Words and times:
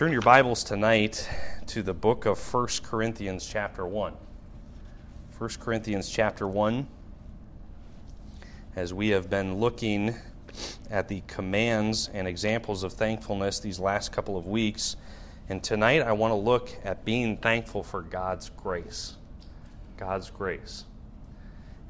Turn 0.00 0.12
your 0.12 0.22
Bibles 0.22 0.64
tonight 0.64 1.28
to 1.66 1.82
the 1.82 1.92
book 1.92 2.24
of 2.24 2.38
1 2.54 2.68
Corinthians, 2.82 3.46
chapter 3.46 3.86
1. 3.86 4.14
1 5.36 5.50
Corinthians, 5.60 6.08
chapter 6.08 6.48
1. 6.48 6.88
As 8.76 8.94
we 8.94 9.10
have 9.10 9.28
been 9.28 9.56
looking 9.56 10.14
at 10.90 11.08
the 11.08 11.22
commands 11.26 12.08
and 12.14 12.26
examples 12.26 12.82
of 12.82 12.94
thankfulness 12.94 13.60
these 13.60 13.78
last 13.78 14.10
couple 14.10 14.38
of 14.38 14.46
weeks, 14.46 14.96
and 15.50 15.62
tonight 15.62 16.00
I 16.00 16.12
want 16.12 16.30
to 16.30 16.36
look 16.36 16.70
at 16.82 17.04
being 17.04 17.36
thankful 17.36 17.82
for 17.82 18.00
God's 18.00 18.48
grace. 18.56 19.16
God's 19.98 20.30
grace. 20.30 20.86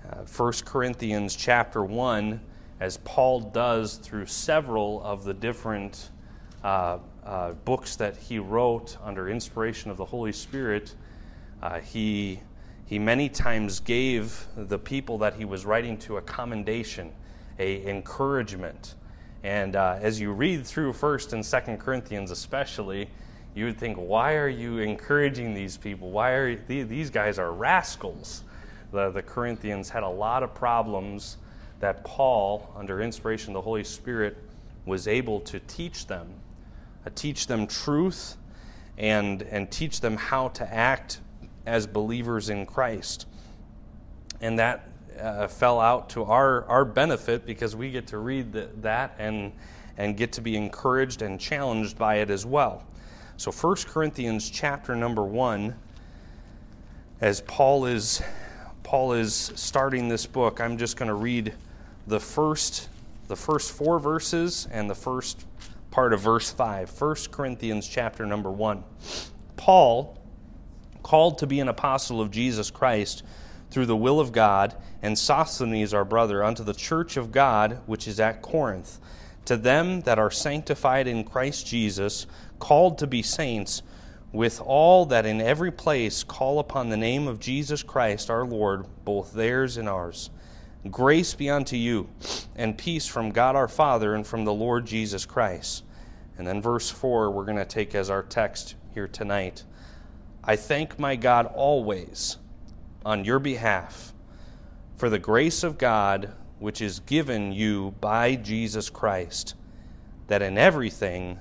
Uh, 0.05 0.25
1 0.25 0.53
Corinthians, 0.65 1.37
chapter 1.37 1.85
1, 1.85 2.41
as 2.81 2.97
Paul 2.97 3.39
does 3.39 3.99
through 3.99 4.27
several 4.27 5.01
of 5.05 5.23
the 5.23 5.33
different 5.33 6.11
uh, 6.65 6.99
uh, 7.31 7.53
books 7.65 7.95
that 7.95 8.17
he 8.17 8.41
wrote 8.41 8.97
under 9.05 9.29
inspiration 9.29 9.89
of 9.89 9.97
the 9.97 10.05
Holy 10.05 10.33
Spirit, 10.33 10.97
uh, 11.62 11.79
he, 11.79 12.41
he 12.87 12.98
many 12.98 13.29
times 13.29 13.79
gave 13.79 14.47
the 14.56 14.79
people 14.79 15.16
that 15.19 15.34
he 15.34 15.45
was 15.45 15.65
writing 15.65 15.97
to 15.97 16.16
a 16.16 16.23
commendation, 16.23 17.12
a 17.61 17.87
encouragement. 17.89 18.97
And 19.45 19.77
uh, 19.77 19.98
as 20.01 20.20
you 20.20 20.33
read 20.33 20.66
through 20.66 20.93
First 20.93 21.33
and 21.33 21.47
Second 21.47 21.79
Corinthians, 21.79 22.33
especially, 22.33 23.09
you 23.55 23.67
would 23.67 23.78
think, 23.78 23.97
why 23.97 24.34
are 24.34 24.48
you 24.48 24.78
encouraging 24.78 25.55
these 25.55 25.77
people? 25.77 26.11
Why 26.11 26.33
are 26.33 26.56
these 26.56 27.11
guys 27.11 27.39
are 27.39 27.53
rascals? 27.53 28.42
The, 28.91 29.11
the 29.11 29.23
Corinthians 29.23 29.89
had 29.89 30.03
a 30.03 30.09
lot 30.09 30.42
of 30.42 30.53
problems 30.53 31.37
that 31.78 32.03
Paul, 32.03 32.73
under 32.77 33.01
inspiration 33.01 33.51
of 33.51 33.55
the 33.55 33.61
Holy 33.61 33.84
Spirit, 33.84 34.37
was 34.84 35.06
able 35.06 35.39
to 35.42 35.61
teach 35.61 36.09
them 36.09 36.28
teach 37.09 37.47
them 37.47 37.67
truth, 37.67 38.37
and, 38.99 39.43
and 39.43 39.71
teach 39.71 40.01
them 40.01 40.17
how 40.17 40.49
to 40.49 40.75
act 40.75 41.21
as 41.65 41.87
believers 41.87 42.51
in 42.51 42.67
Christ. 42.67 43.27
And 44.41 44.59
that 44.59 44.89
uh, 45.19 45.47
fell 45.47 45.81
out 45.81 46.11
to 46.11 46.25
our, 46.25 46.65
our 46.67 46.84
benefit 46.84 47.47
because 47.47 47.75
we 47.75 47.91
get 47.91 48.07
to 48.09 48.19
read 48.19 48.53
the, 48.53 48.69
that 48.81 49.15
and, 49.19 49.53
and 49.97 50.17
get 50.17 50.33
to 50.33 50.41
be 50.41 50.57
encouraged 50.57 51.23
and 51.23 51.41
challenged 51.41 51.98
by 51.98 52.17
it 52.17 52.31
as 52.31 52.45
well. 52.45 52.84
So 53.37 53.51
1 53.51 53.77
Corinthians 53.87 54.51
chapter 54.51 54.95
number 54.95 55.25
1 55.25 55.75
as 57.20 57.41
Paul 57.42 57.87
is 57.87 58.23
Paul 58.83 59.12
is 59.12 59.53
starting 59.55 60.09
this 60.09 60.27
book, 60.27 60.61
I'm 60.61 60.77
just 60.77 60.97
going 60.97 61.09
to 61.09 61.14
read 61.14 61.55
the 62.07 62.19
first 62.19 62.89
the 63.29 63.37
first 63.37 63.73
4 63.73 64.01
verses 64.01 64.67
and 64.73 64.91
the 64.91 64.95
first 64.95 65.47
part 65.91 66.12
of 66.12 66.20
verse 66.20 66.50
5, 66.50 67.00
1 67.00 67.16
Corinthians 67.30 67.86
chapter 67.88 68.24
number 68.24 68.50
1. 68.50 68.84
Paul, 69.56 70.16
called 71.02 71.38
to 71.38 71.46
be 71.46 71.60
an 71.60 71.69
apostle 71.69 72.20
of 72.20 72.30
Jesus 72.30 72.70
Christ 72.70 73.22
through 73.70 73.86
the 73.86 73.96
will 73.96 74.20
of 74.20 74.33
God, 74.33 74.74
and 75.02 75.18
Sosthenes 75.18 75.94
our 75.94 76.05
brother, 76.05 76.42
unto 76.44 76.62
the 76.62 76.74
church 76.74 77.16
of 77.16 77.33
God 77.33 77.80
which 77.86 78.06
is 78.06 78.20
at 78.20 78.42
Corinth, 78.42 78.98
to 79.44 79.56
them 79.56 80.02
that 80.02 80.18
are 80.18 80.30
sanctified 80.30 81.06
in 81.06 81.24
Christ 81.24 81.66
Jesus, 81.66 82.27
called 82.58 82.98
to 82.98 83.06
be 83.06 83.22
saints, 83.22 83.83
with 84.33 84.61
all 84.61 85.06
that 85.06 85.27
in 85.27 85.41
every 85.41 85.72
place 85.72 86.22
call 86.22 86.58
upon 86.58 86.88
the 86.88 86.96
name 86.96 87.27
of 87.27 87.41
Jesus 87.41 87.83
Christ 87.83 88.30
our 88.30 88.44
Lord, 88.44 88.86
both 89.05 89.33
theirs 89.33 89.77
and 89.77 89.88
ours. 89.88 90.30
Grace 90.89 91.34
be 91.34 91.50
unto 91.50 91.77
you, 91.77 92.09
and 92.56 92.78
peace 92.78 93.06
from 93.06 93.33
God 93.33 93.55
our 93.55 93.69
Father 93.69 94.14
and 94.14 94.27
from 94.27 94.47
the 94.47 94.53
Lord 94.53 94.86
Jesus 94.86 95.27
Christ. 95.27 95.84
And 96.39 96.47
then 96.47 96.62
verse 96.62 96.89
4, 96.89 97.31
we're 97.31 97.45
going 97.45 97.59
to 97.59 97.67
take 97.67 97.95
as 97.95 98.09
our 98.09 98.23
text 98.23 98.77
here 98.95 99.06
tonight. 99.06 99.62
I 100.42 100.56
thank 100.56 100.98
my 100.98 101.17
God 101.17 101.45
always 101.55 102.39
on 103.05 103.27
your 103.27 103.39
behalf 103.39 104.14
for 104.97 105.11
the 105.11 105.19
grace 105.19 105.63
of 105.63 105.77
God 105.77 106.33
which 106.61 106.80
is 106.80 107.01
given 107.01 107.52
you 107.52 107.95
by 108.01 108.36
Jesus 108.36 108.89
Christ, 108.89 109.57
that 110.29 110.41
in 110.41 110.57
everything 110.57 111.41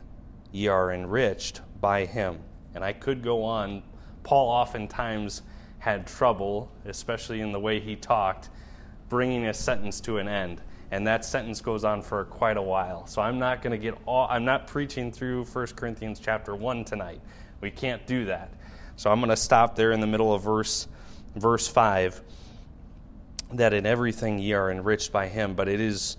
ye 0.51 0.67
are 0.67 0.91
enriched 0.91 1.61
by 1.79 2.06
him. 2.06 2.39
And 2.75 2.83
I 2.83 2.91
could 2.91 3.23
go 3.23 3.44
on. 3.45 3.83
Paul 4.23 4.50
oftentimes 4.50 5.44
had 5.77 6.06
trouble, 6.06 6.69
especially 6.83 7.39
in 7.39 7.53
the 7.53 7.59
way 7.59 7.79
he 7.79 7.95
talked 7.95 8.50
bringing 9.09 9.47
a 9.47 9.53
sentence 9.53 9.99
to 10.01 10.17
an 10.17 10.27
end. 10.27 10.61
And 10.91 11.05
that 11.05 11.23
sentence 11.23 11.61
goes 11.61 11.83
on 11.83 12.01
for 12.01 12.25
quite 12.25 12.57
a 12.57 12.61
while. 12.61 13.05
So 13.05 13.21
I'm 13.21 13.37
not 13.37 13.61
going 13.61 13.71
to 13.71 13.77
get 13.77 13.95
all, 14.05 14.27
I'm 14.29 14.45
not 14.45 14.67
preaching 14.67 15.11
through 15.11 15.45
1 15.45 15.67
Corinthians 15.75 16.19
chapter 16.19 16.55
1 16.55 16.85
tonight. 16.85 17.21
We 17.61 17.69
can't 17.69 18.05
do 18.07 18.25
that. 18.25 18.53
So 18.95 19.11
I'm 19.11 19.19
going 19.19 19.29
to 19.29 19.37
stop 19.37 19.75
there 19.75 19.91
in 19.91 19.99
the 19.99 20.07
middle 20.07 20.33
of 20.33 20.41
verse, 20.43 20.87
verse 21.35 21.67
5 21.67 22.21
that 23.53 23.73
in 23.73 23.85
everything 23.85 24.39
ye 24.39 24.53
are 24.53 24.71
enriched 24.71 25.11
by 25.11 25.27
him. 25.27 25.55
But 25.55 25.67
it 25.67 25.79
is 25.79 26.17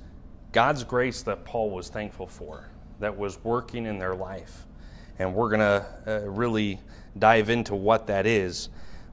God's 0.52 0.84
grace 0.84 1.22
that 1.22 1.44
Paul 1.44 1.70
was 1.70 1.88
thankful 1.88 2.26
for, 2.26 2.68
that 2.98 3.16
was 3.16 3.42
working 3.44 3.86
in 3.86 3.98
their 3.98 4.14
life. 4.14 4.66
And 5.18 5.34
we're 5.34 5.50
going 5.50 5.60
to 5.60 5.86
uh, 6.06 6.28
really 6.28 6.80
dive 7.18 7.50
into 7.50 7.74
what 7.74 8.06
that 8.06 8.26
is. 8.26 8.68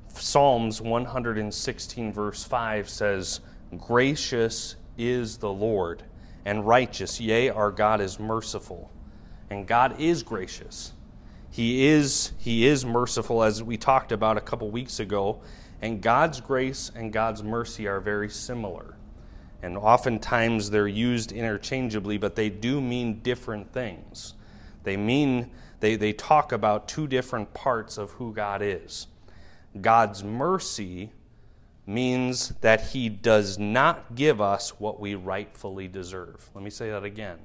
Psalms 0.07 0.81
116, 0.81 2.13
verse 2.13 2.43
5 2.43 2.89
says, 2.89 3.41
Gracious 3.75 4.75
is 4.97 5.37
the 5.37 5.51
Lord, 5.51 6.03
and 6.45 6.65
righteous, 6.65 7.19
yea, 7.19 7.49
our 7.49 7.71
God 7.71 7.99
is 7.99 8.19
merciful. 8.19 8.89
And 9.49 9.67
God 9.67 9.99
is 9.99 10.23
gracious. 10.23 10.93
He 11.51 11.87
is, 11.87 12.31
he 12.37 12.65
is 12.67 12.85
merciful, 12.85 13.43
as 13.43 13.63
we 13.63 13.77
talked 13.77 14.11
about 14.11 14.37
a 14.37 14.41
couple 14.41 14.69
weeks 14.69 14.99
ago. 14.99 15.41
And 15.81 16.01
God's 16.01 16.41
grace 16.41 16.91
and 16.95 17.11
God's 17.13 17.43
mercy 17.43 17.87
are 17.87 17.99
very 17.99 18.29
similar. 18.29 18.95
And 19.61 19.77
oftentimes 19.77 20.69
they're 20.69 20.87
used 20.87 21.31
interchangeably, 21.31 22.17
but 22.17 22.35
they 22.35 22.49
do 22.49 22.79
mean 22.79 23.21
different 23.21 23.73
things. 23.73 24.33
They 24.83 24.97
mean, 24.97 25.51
they, 25.79 25.95
they 25.95 26.13
talk 26.13 26.51
about 26.51 26.87
two 26.87 27.07
different 27.07 27.53
parts 27.53 27.97
of 27.97 28.11
who 28.11 28.33
God 28.33 28.61
is. 28.61 29.07
God's 29.81 30.23
mercy 30.23 31.11
means 31.87 32.49
that 32.61 32.87
he 32.89 33.07
does 33.07 33.57
not 33.57 34.13
give 34.13 34.41
us 34.41 34.71
what 34.79 34.99
we 34.99 35.15
rightfully 35.15 35.87
deserve. 35.87 36.49
Let 36.53 36.63
me 36.63 36.69
say 36.69 36.89
that 36.91 37.05
again. 37.05 37.39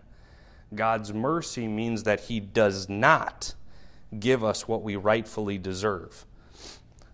God's 0.74 1.14
mercy 1.14 1.68
means 1.68 2.02
that 2.02 2.20
he 2.20 2.40
does 2.40 2.88
not 2.88 3.54
give 4.18 4.42
us 4.42 4.66
what 4.66 4.82
we 4.82 4.96
rightfully 4.96 5.58
deserve. 5.58 6.26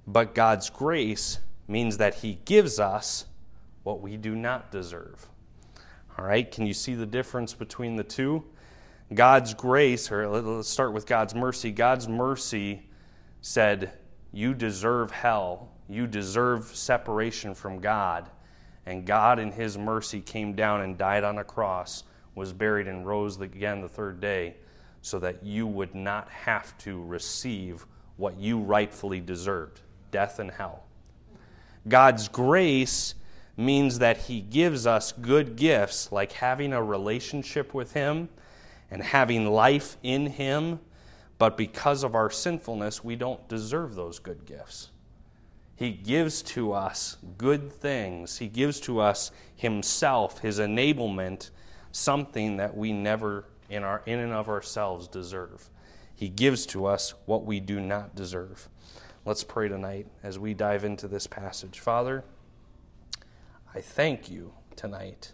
But 0.07 0.35
God's 0.35 0.71
grace 0.71 1.39
means 1.69 1.99
that 1.99 2.15
he 2.15 2.41
gives 2.47 2.81
us 2.81 3.27
what 3.83 4.01
we 4.01 4.17
do 4.17 4.35
not 4.35 4.73
deserve. 4.73 5.29
All 6.19 6.25
right, 6.25 6.51
can 6.51 6.67
you 6.67 6.75
see 6.75 6.95
the 6.95 7.07
difference 7.07 7.53
between 7.53 7.97
the 7.97 8.05
two? 8.05 8.45
God's 9.13 9.55
grace, 9.55 10.11
or 10.11 10.29
let's 10.29 10.69
start 10.69 10.93
with 10.93 11.07
God's 11.07 11.35
mercy. 11.35 11.71
God's 11.71 12.09
mercy 12.09 12.89
said, 13.41 13.93
You 14.33 14.55
deserve 14.55 15.11
hell 15.11 15.73
you 15.89 16.07
deserve 16.07 16.65
separation 16.67 17.55
from 17.55 17.81
God. 17.81 18.29
And 18.87 19.07
God, 19.07 19.39
in 19.39 19.53
His 19.53 19.77
mercy, 19.77 20.21
came 20.21 20.55
down 20.55 20.83
and 20.83 20.97
died 20.97 21.25
on 21.25 21.39
a 21.39 21.45
cross, 21.45 22.05
was 22.35 22.53
buried, 22.53 22.89
and 22.89 23.07
rose 23.07 23.41
again 23.41 23.81
the 23.81 23.89
third 23.89 24.21
day, 24.21 24.57
so 25.03 25.19
that 25.19 25.43
you 25.43 25.67
would 25.67 25.95
not 25.95 26.29
have 26.31 26.77
to 26.79 27.03
receive 27.05 27.87
what 28.17 28.39
you 28.39 28.59
rightfully 28.59 29.21
deserved 29.21 29.81
death 30.11 30.39
and 30.39 30.51
hell. 30.51 30.85
God's 31.87 32.29
grace 32.29 33.15
means 33.57 33.99
that 33.99 34.17
He 34.17 34.41
gives 34.41 34.87
us 34.87 35.13
good 35.13 35.57
gifts, 35.57 36.13
like 36.13 36.33
having 36.33 36.73
a 36.73 36.83
relationship 36.83 37.75
with 37.75 37.93
Him 37.93 38.29
and 38.91 39.03
having 39.03 39.47
life 39.47 39.97
in 40.03 40.27
Him, 40.27 40.81
but 41.39 41.57
because 41.57 42.03
of 42.03 42.15
our 42.15 42.31
sinfulness, 42.31 43.05
we 43.05 43.17
don't 43.17 43.47
deserve 43.49 43.95
those 43.95 44.19
good 44.19 44.45
gifts. 44.45 44.91
He 45.79 45.93
gives 45.93 46.43
to 46.43 46.73
us 46.73 47.19
good 47.37 47.73
things. 47.73 48.39
He 48.39 48.49
gives 48.49 48.81
to 48.81 48.99
us 48.99 49.31
Himself, 49.55 50.41
His 50.41 50.59
enablement, 50.59 51.51
something 51.93 52.57
that 52.57 52.77
we 52.77 52.93
never, 52.93 53.45
in, 53.71 53.85
our, 53.85 54.03
in 54.05 54.19
and 54.19 54.33
of 54.33 54.49
ourselves, 54.49 55.07
deserve. 55.07 55.71
He 56.17 56.29
gives 56.29 56.67
to 56.67 56.87
us 56.87 57.15
what 57.27 57.45
we 57.45 57.61
do 57.61 57.79
not 57.79 58.17
deserve. 58.17 58.69
Let's 59.25 59.45
pray 59.45 59.69
tonight 59.69 60.09
as 60.25 60.37
we 60.37 60.53
dive 60.53 60.83
into 60.83 61.07
this 61.07 61.29
passage. 61.29 61.79
Father, 61.79 62.25
I 63.73 63.81
thank 63.81 64.29
you 64.29 64.55
tonight 64.75 65.31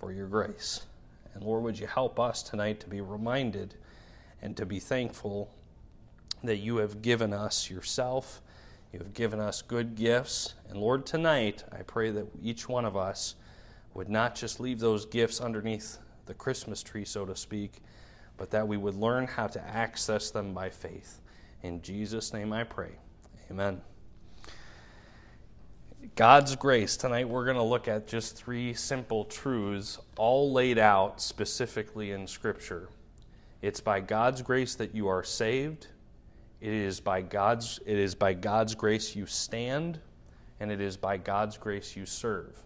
for 0.00 0.10
your 0.10 0.26
grace. 0.26 0.84
And 1.32 1.44
Lord, 1.44 1.62
would 1.62 1.78
you 1.78 1.86
help 1.86 2.18
us 2.18 2.42
tonight 2.42 2.80
to 2.80 2.88
be 2.88 3.00
reminded 3.00 3.76
and 4.42 4.56
to 4.56 4.66
be 4.66 4.80
thankful 4.80 5.48
that 6.42 6.56
you 6.56 6.78
have 6.78 7.02
given 7.02 7.32
us 7.32 7.70
yourself 7.70 8.42
you 8.94 9.00
have 9.00 9.12
given 9.12 9.40
us 9.40 9.60
good 9.60 9.96
gifts. 9.96 10.54
And 10.70 10.78
Lord, 10.78 11.04
tonight, 11.04 11.64
I 11.72 11.82
pray 11.82 12.12
that 12.12 12.28
each 12.40 12.68
one 12.68 12.84
of 12.84 12.96
us 12.96 13.34
would 13.92 14.08
not 14.08 14.36
just 14.36 14.60
leave 14.60 14.78
those 14.78 15.04
gifts 15.04 15.40
underneath 15.40 15.98
the 16.26 16.34
Christmas 16.34 16.80
tree, 16.80 17.04
so 17.04 17.26
to 17.26 17.34
speak, 17.34 17.82
but 18.36 18.52
that 18.52 18.68
we 18.68 18.76
would 18.76 18.94
learn 18.94 19.26
how 19.26 19.48
to 19.48 19.60
access 19.66 20.30
them 20.30 20.54
by 20.54 20.70
faith. 20.70 21.20
In 21.64 21.82
Jesus' 21.82 22.32
name 22.32 22.52
I 22.52 22.62
pray. 22.62 22.92
Amen. 23.50 23.80
God's 26.14 26.54
grace. 26.54 26.96
Tonight 26.96 27.28
we're 27.28 27.46
going 27.46 27.56
to 27.56 27.64
look 27.64 27.88
at 27.88 28.06
just 28.06 28.36
three 28.36 28.74
simple 28.74 29.24
truths, 29.24 29.98
all 30.16 30.52
laid 30.52 30.78
out 30.78 31.20
specifically 31.20 32.12
in 32.12 32.28
Scripture. 32.28 32.90
It's 33.60 33.80
by 33.80 33.98
God's 33.98 34.40
grace 34.40 34.76
that 34.76 34.94
you 34.94 35.08
are 35.08 35.24
saved. 35.24 35.88
It 36.64 36.72
is 36.72 36.98
by 36.98 37.20
God's, 37.20 37.78
it 37.84 37.98
is 37.98 38.14
by 38.14 38.32
God's 38.32 38.74
grace 38.74 39.14
you 39.14 39.26
stand, 39.26 40.00
and 40.60 40.72
it 40.72 40.80
is 40.80 40.96
by 40.96 41.18
God's 41.18 41.58
grace 41.58 41.94
you 41.94 42.06
serve. 42.06 42.56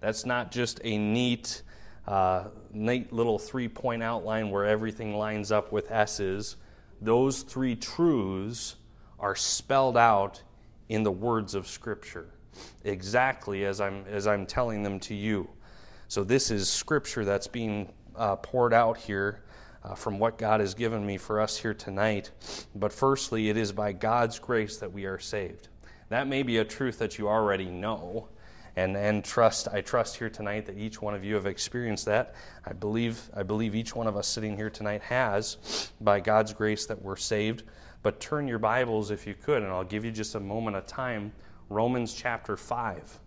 That's 0.00 0.26
not 0.26 0.50
just 0.50 0.80
a 0.82 0.98
neat, 0.98 1.62
uh, 2.08 2.46
neat 2.72 3.12
little 3.12 3.38
three 3.38 3.68
point 3.68 4.02
outline 4.02 4.50
where 4.50 4.64
everything 4.64 5.16
lines 5.16 5.52
up 5.52 5.70
with 5.70 5.88
S's. 5.92 6.56
Those 7.00 7.42
three 7.42 7.76
truths 7.76 8.74
are 9.20 9.36
spelled 9.36 9.96
out 9.96 10.42
in 10.88 11.04
the 11.04 11.12
words 11.12 11.54
of 11.54 11.68
Scripture, 11.68 12.30
exactly 12.82 13.66
as 13.66 13.80
I'm, 13.80 14.04
as 14.10 14.26
I'm 14.26 14.46
telling 14.46 14.82
them 14.82 14.98
to 14.98 15.14
you. 15.14 15.48
So, 16.08 16.24
this 16.24 16.50
is 16.50 16.68
Scripture 16.68 17.24
that's 17.24 17.46
being 17.46 17.92
uh, 18.16 18.34
poured 18.34 18.74
out 18.74 18.96
here 18.96 19.44
uh, 19.88 19.94
from 19.94 20.18
what 20.18 20.38
God 20.38 20.60
has 20.60 20.74
given 20.74 21.04
me 21.04 21.16
for 21.16 21.40
us 21.40 21.56
here 21.56 21.74
tonight. 21.74 22.30
But 22.74 22.92
firstly, 22.92 23.48
it 23.48 23.56
is 23.56 23.72
by 23.72 23.92
God's 23.92 24.38
grace 24.38 24.76
that 24.78 24.92
we 24.92 25.06
are 25.06 25.18
saved. 25.18 25.68
That 26.10 26.26
may 26.26 26.42
be 26.42 26.58
a 26.58 26.64
truth 26.64 26.98
that 26.98 27.18
you 27.18 27.28
already 27.28 27.66
know. 27.66 28.28
And, 28.76 28.96
and 28.96 29.24
trust 29.24 29.66
I 29.72 29.80
trust 29.80 30.18
here 30.18 30.30
tonight 30.30 30.66
that 30.66 30.78
each 30.78 31.02
one 31.02 31.14
of 31.14 31.24
you 31.24 31.34
have 31.34 31.46
experienced 31.46 32.04
that. 32.04 32.34
I 32.64 32.72
believe 32.72 33.28
I 33.34 33.42
believe 33.42 33.74
each 33.74 33.96
one 33.96 34.06
of 34.06 34.16
us 34.16 34.28
sitting 34.28 34.56
here 34.56 34.70
tonight 34.70 35.02
has, 35.02 35.90
by 36.00 36.20
God's 36.20 36.52
grace, 36.52 36.86
that 36.86 37.02
we're 37.02 37.16
saved. 37.16 37.64
But 38.02 38.20
turn 38.20 38.46
your 38.46 38.60
Bibles 38.60 39.10
if 39.10 39.26
you 39.26 39.34
could, 39.34 39.62
and 39.64 39.72
I'll 39.72 39.82
give 39.82 40.04
you 40.04 40.12
just 40.12 40.36
a 40.36 40.40
moment 40.40 40.76
of 40.76 40.86
time. 40.86 41.32
Romans 41.68 42.14
chapter 42.14 42.56
5. 42.56 43.18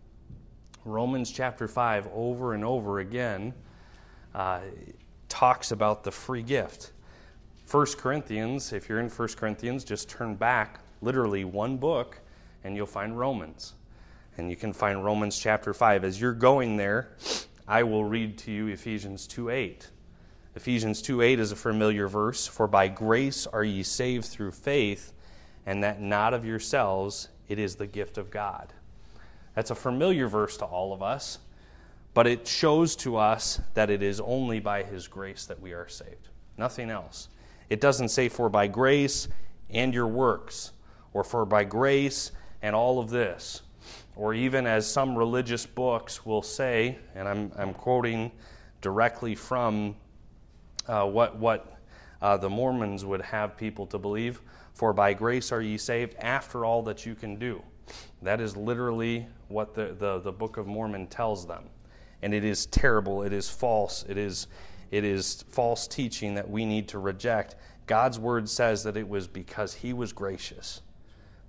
Romans 0.86 1.30
chapter 1.30 1.68
5, 1.68 2.08
over 2.14 2.54
and 2.54 2.64
over 2.64 3.00
again, 3.00 3.54
uh, 4.34 4.62
talks 5.32 5.72
about 5.72 6.04
the 6.04 6.12
free 6.12 6.44
gift. 6.44 6.92
1 7.70 7.86
Corinthians, 7.98 8.74
if 8.74 8.90
you're 8.90 9.00
in 9.00 9.10
1 9.10 9.28
Corinthians, 9.38 9.86
just 9.86 10.10
turn 10.10 10.36
back 10.36 10.82
literally 11.02 11.46
one 11.46 11.78
book 11.78 12.20
and 12.66 12.76
you'll 12.76 12.86
find 12.86 13.18
Romans. 13.18 13.74
And 14.38 14.50
you 14.50 14.58
can 14.58 14.74
find 14.74 15.04
Romans 15.04 15.40
chapter 15.40 15.74
5. 15.74 16.04
As 16.04 16.20
you're 16.20 16.34
going 16.34 16.76
there, 16.76 17.12
I 17.66 17.84
will 17.84 18.04
read 18.04 18.38
to 18.40 18.52
you 18.52 18.68
Ephesians 18.68 19.26
2 19.28 19.50
8. 19.50 19.90
Ephesians 20.56 21.02
2 21.02 21.22
8 21.22 21.40
is 21.40 21.54
a 21.54 21.56
familiar 21.56 22.10
verse. 22.10 22.46
For 22.46 22.68
by 22.68 22.90
grace 22.90 23.48
are 23.48 23.64
ye 23.64 23.84
saved 23.84 24.26
through 24.26 24.52
faith, 24.52 25.14
and 25.66 25.82
that 25.82 26.02
not 26.02 26.34
of 26.34 26.46
yourselves, 26.46 27.30
it 27.48 27.58
is 27.58 27.76
the 27.76 27.88
gift 27.88 28.18
of 28.18 28.32
God. 28.32 28.74
That's 29.56 29.72
a 29.72 29.76
familiar 29.76 30.28
verse 30.28 30.58
to 30.58 30.66
all 30.66 30.94
of 30.94 31.02
us, 31.02 31.40
but 32.14 32.28
it 32.28 32.48
shows 32.48 32.96
to 32.98 33.18
us 33.18 33.62
that 33.74 33.90
it 33.90 34.04
is 34.04 34.20
only 34.20 34.60
by 34.60 34.84
His 34.84 35.08
grace 35.08 35.46
that 35.46 35.62
we 35.62 35.74
are 35.74 35.88
saved. 35.88 36.30
Nothing 36.58 36.90
else. 36.90 37.30
It 37.70 37.80
doesn't 37.80 38.10
say, 38.10 38.28
for 38.28 38.50
by 38.50 38.68
grace 38.68 39.28
and 39.70 39.94
your 39.94 40.08
works, 40.08 40.74
or 41.14 41.24
for 41.24 41.46
by 41.46 41.64
grace 41.64 42.32
and 42.62 42.76
all 42.76 43.00
of 43.00 43.10
this. 43.10 43.62
Or 44.16 44.34
even 44.34 44.68
as 44.68 44.92
some 44.92 45.18
religious 45.18 45.66
books 45.66 46.26
will 46.26 46.42
say, 46.42 46.98
and 47.16 47.28
I'm, 47.28 47.52
I'm 47.58 47.74
quoting 47.74 48.32
directly 48.82 49.36
from 49.36 49.96
uh, 50.88 51.06
what, 51.06 51.38
what 51.38 51.80
uh, 52.22 52.38
the 52.38 52.50
Mormons 52.50 53.06
would 53.06 53.22
have 53.22 53.56
people 53.58 53.88
to 53.88 53.98
believe. 53.98 54.42
For 54.74 54.94
by 54.94 55.14
grace 55.14 55.52
are 55.52 55.62
ye 55.62 55.78
saved 55.78 56.16
after 56.20 56.66
all 56.66 56.84
that 56.84 57.06
you 57.06 57.16
can 57.16 57.38
do. 57.38 57.62
That 58.22 58.42
is 58.42 58.56
literally 58.56 59.28
what 59.48 59.74
the, 59.74 59.96
the, 59.98 60.20
the 60.20 60.32
Book 60.32 60.58
of 60.58 60.68
Mormon 60.68 61.08
tells 61.08 61.46
them. 61.48 61.64
And 62.22 62.34
it 62.34 62.44
is 62.44 62.66
terrible, 62.68 63.24
it 63.24 63.34
is 63.34 63.50
false, 63.50 64.06
it 64.08 64.18
is, 64.18 64.48
it 64.92 65.04
is 65.04 65.44
false 65.50 65.88
teaching 65.88 66.36
that 66.36 66.50
we 66.50 66.66
need 66.66 66.88
to 66.90 67.00
reject. 67.00 67.56
God's 67.88 68.20
word 68.20 68.48
says 68.48 68.84
that 68.84 68.96
it 68.96 69.08
was 69.08 69.28
because 69.28 69.74
He 69.74 69.94
was 69.94 70.14
gracious, 70.14 70.82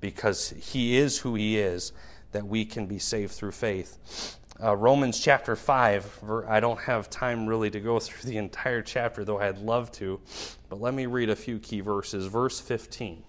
because 0.00 0.50
He 0.50 0.96
is 0.96 1.19
who 1.19 1.34
He 1.34 1.58
is, 1.58 1.92
that 2.32 2.46
we 2.46 2.64
can 2.64 2.86
be 2.86 2.98
saved 2.98 3.32
through 3.32 3.52
faith. 3.52 4.38
Uh, 4.62 4.76
Romans 4.76 5.19
chapter 5.19 5.56
5, 5.56 6.44
I 6.46 6.60
don't 6.60 6.78
have 6.80 7.10
time 7.10 7.46
really 7.46 7.70
to 7.70 7.80
go 7.80 7.98
through 8.00 8.30
the 8.30 8.36
entire 8.38 8.82
chapter, 8.82 9.24
though 9.24 9.40
I'd 9.40 9.58
love 9.58 9.90
to, 9.92 10.20
but 10.69 10.80
let 10.80 10.94
me 10.94 11.06
read 11.06 11.30
a 11.30 11.36
few 11.36 11.58
key 11.58 11.80
verses. 11.80 12.26
Verse 12.26 12.60
15. 12.60 13.24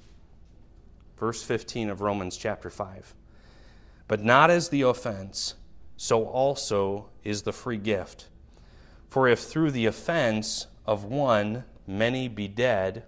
Verse 1.17 1.41
15 1.41 1.89
of 1.89 2.01
Romans 2.01 2.37
chapter 2.37 2.69
5. 2.69 3.13
But 4.07 4.23
not 4.23 4.49
as 4.49 4.69
the 4.69 4.81
offense, 4.81 5.55
so 5.97 6.25
also 6.25 7.09
is 7.23 7.43
the 7.43 7.53
free 7.53 7.77
gift. 7.77 8.27
For 9.09 9.27
if 9.27 9.39
through 9.39 9.71
the 9.71 9.85
offense 9.85 10.67
of 10.85 11.03
one 11.03 11.63
many 11.85 12.27
be 12.27 12.47
dead, 12.47 13.03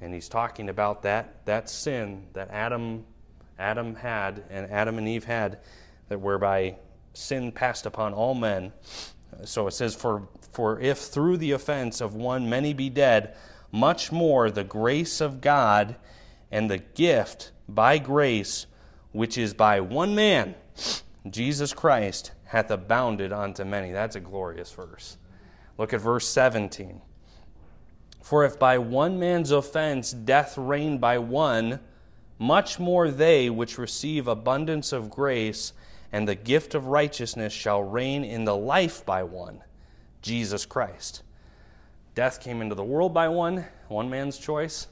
and 0.00 0.14
he's 0.14 0.28
talking 0.28 0.68
about 0.68 1.02
that, 1.02 1.44
that 1.46 1.68
sin 1.68 2.26
that 2.32 2.50
Adam, 2.50 3.04
Adam 3.58 3.96
had 3.96 4.44
and 4.48 4.70
Adam 4.70 4.98
and 4.98 5.08
Eve 5.08 5.24
had, 5.24 5.58
that 6.08 6.20
whereby 6.20 6.76
sin 7.12 7.52
passed 7.52 7.86
upon 7.86 8.14
all 8.14 8.34
men. 8.34 8.72
So 9.44 9.66
it 9.66 9.72
says, 9.72 9.94
For, 9.94 10.28
for 10.52 10.80
if 10.80 10.98
through 10.98 11.38
the 11.38 11.52
offense 11.52 12.00
of 12.00 12.14
one 12.14 12.48
many 12.48 12.72
be 12.72 12.88
dead, 12.88 13.36
much 13.72 14.10
more 14.10 14.50
the 14.50 14.64
grace 14.64 15.20
of 15.20 15.40
God 15.40 15.96
and 16.50 16.70
the 16.70 16.78
gift 16.78 17.52
by 17.68 17.98
grace, 17.98 18.66
which 19.12 19.38
is 19.38 19.54
by 19.54 19.80
one 19.80 20.14
man, 20.14 20.54
Jesus 21.28 21.74
Christ, 21.74 22.32
hath 22.44 22.70
abounded 22.70 23.32
unto 23.32 23.64
many. 23.64 23.92
That's 23.92 24.16
a 24.16 24.20
glorious 24.20 24.72
verse. 24.72 25.18
Look 25.76 25.92
at 25.92 26.00
verse 26.00 26.26
17. 26.28 27.00
For 28.22 28.44
if 28.44 28.58
by 28.58 28.78
one 28.78 29.18
man's 29.18 29.50
offense 29.50 30.12
death 30.12 30.56
reigned 30.56 31.00
by 31.00 31.18
one, 31.18 31.80
much 32.38 32.78
more 32.78 33.10
they 33.10 33.50
which 33.50 33.76
receive 33.76 34.26
abundance 34.26 34.92
of 34.92 35.10
grace 35.10 35.72
and 36.12 36.26
the 36.26 36.34
gift 36.34 36.74
of 36.74 36.86
righteousness 36.86 37.52
shall 37.52 37.82
reign 37.82 38.24
in 38.24 38.44
the 38.44 38.56
life 38.56 39.04
by 39.04 39.22
one, 39.22 39.62
Jesus 40.22 40.66
Christ. 40.66 41.22
Death 42.14 42.40
came 42.40 42.60
into 42.62 42.74
the 42.74 42.84
world 42.84 43.14
by 43.14 43.28
one, 43.28 43.66
one 43.88 44.10
man's 44.10 44.38
choice, 44.38 44.88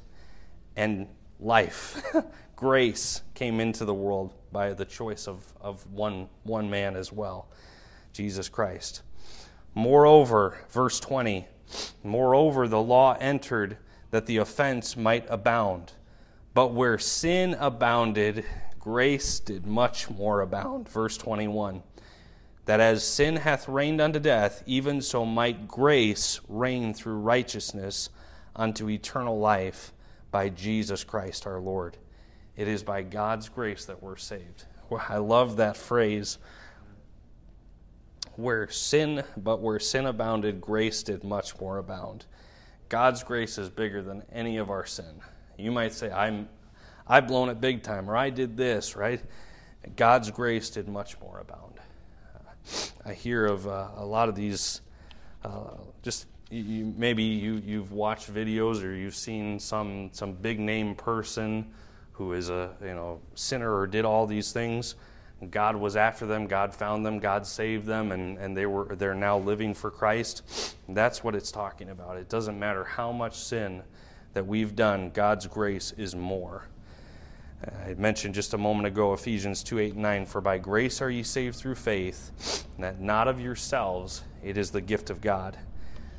and 0.77 1.09
life, 1.41 2.03
grace 2.57 3.23
came 3.35 3.61
into 3.61 3.85
the 3.85 3.95
world 3.95 4.33
by 4.53 4.73
the 4.73 4.85
choice 4.85 5.27
of, 5.27 5.53
of 5.61 5.87
one, 5.93 6.29
one 6.45 6.71
man 6.71 6.97
as 6.97 7.13
well, 7.13 7.49
Jesus 8.13 8.49
Christ. 8.49 9.03
Moreover, 9.75 10.59
verse 10.71 10.99
20, 11.01 11.47
moreover, 12.03 12.67
the 12.67 12.81
law 12.81 13.17
entered 13.21 13.77
that 14.11 14.27
the 14.27 14.39
offense 14.39 14.97
might 14.97 15.27
abound. 15.29 15.93
But 16.55 16.73
where 16.73 16.99
sin 16.99 17.55
abounded, 17.55 18.45
grace 18.79 19.39
did 19.39 19.67
much 19.67 20.11
more 20.11 20.41
abound. 20.41 20.89
Verse 20.89 21.17
21 21.17 21.83
That 22.65 22.81
as 22.81 23.07
sin 23.07 23.37
hath 23.37 23.69
reigned 23.69 24.01
unto 24.01 24.19
death, 24.19 24.63
even 24.67 25.01
so 25.01 25.25
might 25.25 25.69
grace 25.69 26.41
reign 26.49 26.95
through 26.95 27.19
righteousness 27.19 28.11
unto 28.57 28.89
eternal 28.89 29.39
life 29.39 29.93
by 30.31 30.49
Jesus 30.49 31.05
Christ 31.05 31.47
our 31.47 31.61
Lord. 31.61 31.97
It 32.59 32.67
is 32.67 32.83
by 32.83 33.03
God's 33.03 33.49
grace 33.49 33.85
that 33.85 34.03
we're 34.03 34.17
saved. 34.17 34.65
I 35.09 35.19
love 35.19 35.59
that 35.59 35.77
phrase. 35.77 36.39
Where 38.35 38.69
sin, 38.69 39.23
but 39.37 39.61
where 39.61 39.79
sin 39.79 40.07
abounded, 40.07 40.61
grace 40.61 41.05
did 41.05 41.23
much 41.23 41.59
more 41.61 41.79
abound. 41.79 42.27
God's 42.89 43.23
grace 43.23 43.59
is 43.59 43.69
bigger 43.69 44.03
than 44.03 44.25
any 44.33 44.57
of 44.57 44.71
our 44.71 44.85
sin. 44.85 45.21
You 45.57 45.71
might 45.71 45.93
say, 45.93 46.11
I'm 46.11 46.49
I've 47.07 47.29
blown 47.29 47.49
it 47.49 47.61
big 47.61 47.85
time, 47.85 48.11
or 48.11 48.17
I 48.17 48.29
did 48.29 48.57
this, 48.57 48.97
right? 48.97 49.23
God's 49.95 50.31
grace 50.33 50.69
did 50.69 50.89
much 50.89 51.19
more 51.21 51.39
abound. 51.39 51.75
I 53.07 53.15
hear 53.15 53.47
of 53.47 53.69
uh, 53.69 53.89
a 53.97 54.05
lot 54.05 54.29
of 54.29 54.35
these, 54.35 54.81
uh, 55.45 55.77
just 56.03 56.27
you, 56.51 56.93
maybe 56.97 57.23
you, 57.23 57.63
you've 57.65 57.93
watched 57.93 58.33
videos 58.33 58.83
or 58.83 58.95
you've 58.95 59.15
seen 59.15 59.61
some, 59.61 60.11
some 60.13 60.33
big 60.33 60.59
name 60.59 60.97
person 60.97 61.73
who 62.19 62.33
is 62.33 62.51
a 62.51 62.71
you 62.83 62.95
know 62.95 63.21
sinner 63.35 63.75
or 63.75 63.87
did 63.87 64.05
all 64.05 64.27
these 64.27 64.53
things. 64.53 64.97
God 65.51 65.77
was 65.77 65.95
after 65.95 66.27
them, 66.27 66.49
God 66.49 66.75
found 66.75 67.07
them, 67.07 67.21
God 67.21 67.47
saved 67.47 67.87
them, 67.87 68.11
and, 68.11 68.37
and 68.39 68.57
they 68.57 68.67
were 68.67 68.97
they're 68.97 69.15
now 69.15 69.39
living 69.39 69.73
for 69.73 69.91
Christ. 69.91 70.75
That's 70.89 71.23
what 71.23 71.37
it's 71.37 71.53
talking 71.53 71.91
about. 71.91 72.17
It 72.17 72.29
doesn't 72.29 72.59
matter 72.59 72.85
how 72.85 73.13
much 73.13 73.37
sin 73.37 73.83
that 74.35 74.47
we've 74.47 74.75
done, 74.75 75.11
God's 75.11 75.47
grace 75.47 75.93
is 75.97 76.15
more. 76.15 76.67
I 77.85 77.95
mentioned 77.95 78.35
just 78.35 78.55
a 78.55 78.59
moment 78.59 78.87
ago 78.87 79.13
Ephesians 79.13 79.63
2 79.63 79.79
8 79.79 79.93
and 79.95 80.03
9. 80.03 80.27
For 80.27 80.41
by 80.41 80.59
grace 80.59 81.01
are 81.01 81.11
ye 81.11 81.23
saved 81.23 81.57
through 81.57 81.77
faith, 81.77 82.67
that 82.79 83.01
not 83.01 83.29
of 83.29 83.41
yourselves, 83.41 84.23
it 84.43 84.59
is 84.59 84.71
the 84.71 84.81
gift 84.81 85.09
of 85.09 85.21
God. 85.21 85.57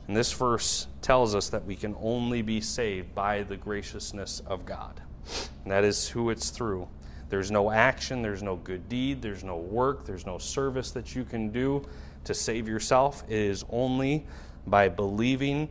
And 0.08 0.18
this 0.18 0.32
verse 0.32 0.88
tells 1.02 1.36
us 1.36 1.50
that 1.50 1.66
we 1.66 1.76
can 1.76 1.96
only 2.02 2.42
be 2.42 2.62
saved 2.62 3.14
by 3.14 3.44
the 3.44 3.58
graciousness 3.58 4.42
of 4.48 4.66
God. 4.66 5.02
And 5.70 5.76
that 5.76 5.84
is 5.84 6.10
who 6.10 6.32
it's 6.32 6.50
through. 6.50 6.88
There's 7.30 7.52
no 7.52 7.70
action, 7.70 8.24
there's 8.24 8.42
no 8.42 8.56
good 8.56 8.90
deed, 8.90 9.22
there's 9.22 9.44
no 9.44 9.58
work, 9.58 10.04
there's 10.04 10.26
no 10.26 10.40
service 10.40 10.90
that 10.90 11.16
you 11.16 11.24
can 11.24 11.52
do 11.52 11.86
to 12.24 12.34
save 12.34 12.68
yourself. 12.68 13.24
It 13.28 13.38
is 13.38 13.64
only 13.70 14.26
by 14.66 14.90
believing 14.90 15.70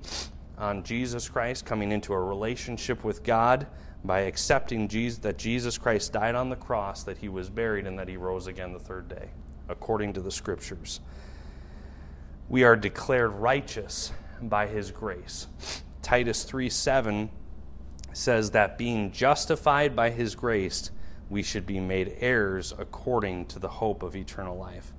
on 0.57 0.85
Jesus 0.85 1.29
Christ, 1.29 1.67
coming 1.67 1.91
into 1.91 2.13
a 2.13 2.21
relationship 2.21 3.03
with 3.03 3.25
God, 3.25 3.67
by 4.05 4.21
accepting 4.21 4.87
Jesus, 4.87 5.19
that 5.19 5.37
Jesus 5.37 5.77
Christ 5.77 6.13
died 6.13 6.37
on 6.37 6.49
the 6.49 6.55
cross, 6.55 7.03
that 7.03 7.19
he 7.19 7.29
was 7.29 7.51
buried, 7.51 7.89
and 7.89 7.99
that 7.99 8.07
he 8.07 8.17
rose 8.17 8.47
again 8.47 8.73
the 8.73 8.79
third 8.79 9.09
day, 9.09 9.31
according 9.69 10.13
to 10.13 10.21
the 10.21 10.31
scriptures. 10.31 11.01
We 12.49 12.63
are 12.63 12.77
declared 12.77 13.33
righteous 13.33 14.13
by 14.43 14.69
his 14.69 14.93
grace. 14.93 15.49
Titus 16.03 16.45
3 16.45 16.71
7 16.71 17.31
says 18.13 18.51
that 18.53 18.79
being 18.79 19.13
justified 19.13 19.95
by 19.95 20.11
his 20.11 20.35
grace, 20.35 20.91
we 21.31 21.43
should 21.43 21.67
be 21.67 21.81
made 21.81 22.17
heirs 22.21 22.73
according 22.79 23.47
to 23.47 23.59
the 23.59 23.69
hope 23.69 24.03
of 24.03 24.17
eternal 24.17 24.57
life. 24.57 24.93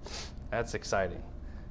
That's 0.51 0.73
exciting. 0.73 1.21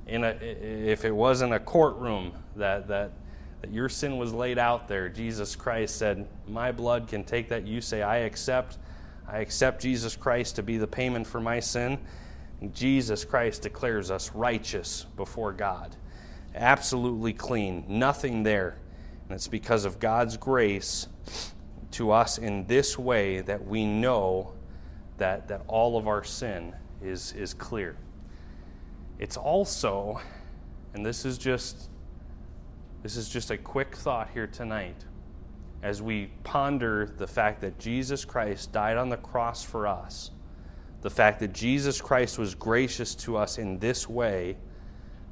In 0.06 0.24
a, 0.24 0.30
if 0.30 1.04
it 1.04 1.12
wasn't 1.12 1.52
a 1.52 1.60
courtroom 1.60 2.32
that, 2.56 2.88
that, 2.88 3.12
that 3.60 3.72
your 3.72 3.88
sin 3.88 4.18
was 4.18 4.32
laid 4.32 4.58
out 4.58 4.88
there, 4.88 5.08
Jesus 5.08 5.54
Christ 5.54 5.96
said, 5.96 6.26
My 6.48 6.72
blood 6.72 7.08
can 7.08 7.24
take 7.24 7.48
that. 7.48 7.66
You 7.66 7.80
say, 7.80 8.02
I 8.02 8.18
accept. 8.18 8.78
I 9.28 9.38
accept 9.38 9.82
Jesus 9.82 10.16
Christ 10.16 10.56
to 10.56 10.62
be 10.62 10.78
the 10.78 10.86
payment 10.86 11.26
for 11.26 11.40
my 11.40 11.60
sin. 11.60 11.98
Jesus 12.72 13.24
Christ 13.24 13.62
declares 13.62 14.10
us 14.10 14.32
righteous 14.34 15.06
before 15.16 15.52
God, 15.52 15.94
absolutely 16.54 17.32
clean, 17.32 17.84
nothing 17.86 18.42
there. 18.42 18.78
And 19.28 19.34
it's 19.34 19.46
because 19.46 19.84
of 19.84 20.00
God's 20.00 20.36
grace 20.36 21.06
to 21.92 22.10
us 22.10 22.38
in 22.38 22.66
this 22.66 22.98
way 22.98 23.40
that 23.40 23.66
we 23.66 23.86
know 23.86 24.52
that, 25.16 25.48
that 25.48 25.62
all 25.66 25.96
of 25.96 26.06
our 26.06 26.22
sin 26.22 26.74
is, 27.02 27.32
is 27.32 27.54
clear. 27.54 27.96
It's 29.18 29.36
also, 29.36 30.20
and 30.94 31.04
this 31.04 31.24
is 31.24 31.38
just 31.38 31.90
this 33.02 33.16
is 33.16 33.28
just 33.28 33.50
a 33.50 33.56
quick 33.56 33.94
thought 33.94 34.28
here 34.34 34.48
tonight 34.48 35.04
as 35.82 36.02
we 36.02 36.26
ponder 36.42 37.06
the 37.16 37.26
fact 37.26 37.60
that 37.60 37.78
Jesus 37.78 38.24
Christ 38.24 38.72
died 38.72 38.96
on 38.96 39.08
the 39.08 39.16
cross 39.16 39.62
for 39.62 39.86
us, 39.86 40.32
the 41.02 41.10
fact 41.10 41.38
that 41.40 41.52
Jesus 41.52 42.00
Christ 42.00 42.38
was 42.38 42.56
gracious 42.56 43.14
to 43.16 43.36
us 43.36 43.58
in 43.58 43.78
this 43.78 44.08
way, 44.08 44.56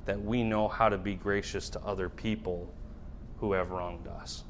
that 0.05 0.23
we 0.23 0.45
know 0.45 0.69
how 0.69 0.89
to 0.89 0.97
be 0.97 1.15
gracious 1.15 1.69
to 1.71 1.81
other 1.81 2.09
people 2.09 2.73
who 3.39 3.53
have 3.53 3.73
wronged 3.73 4.07
us. 4.07 4.45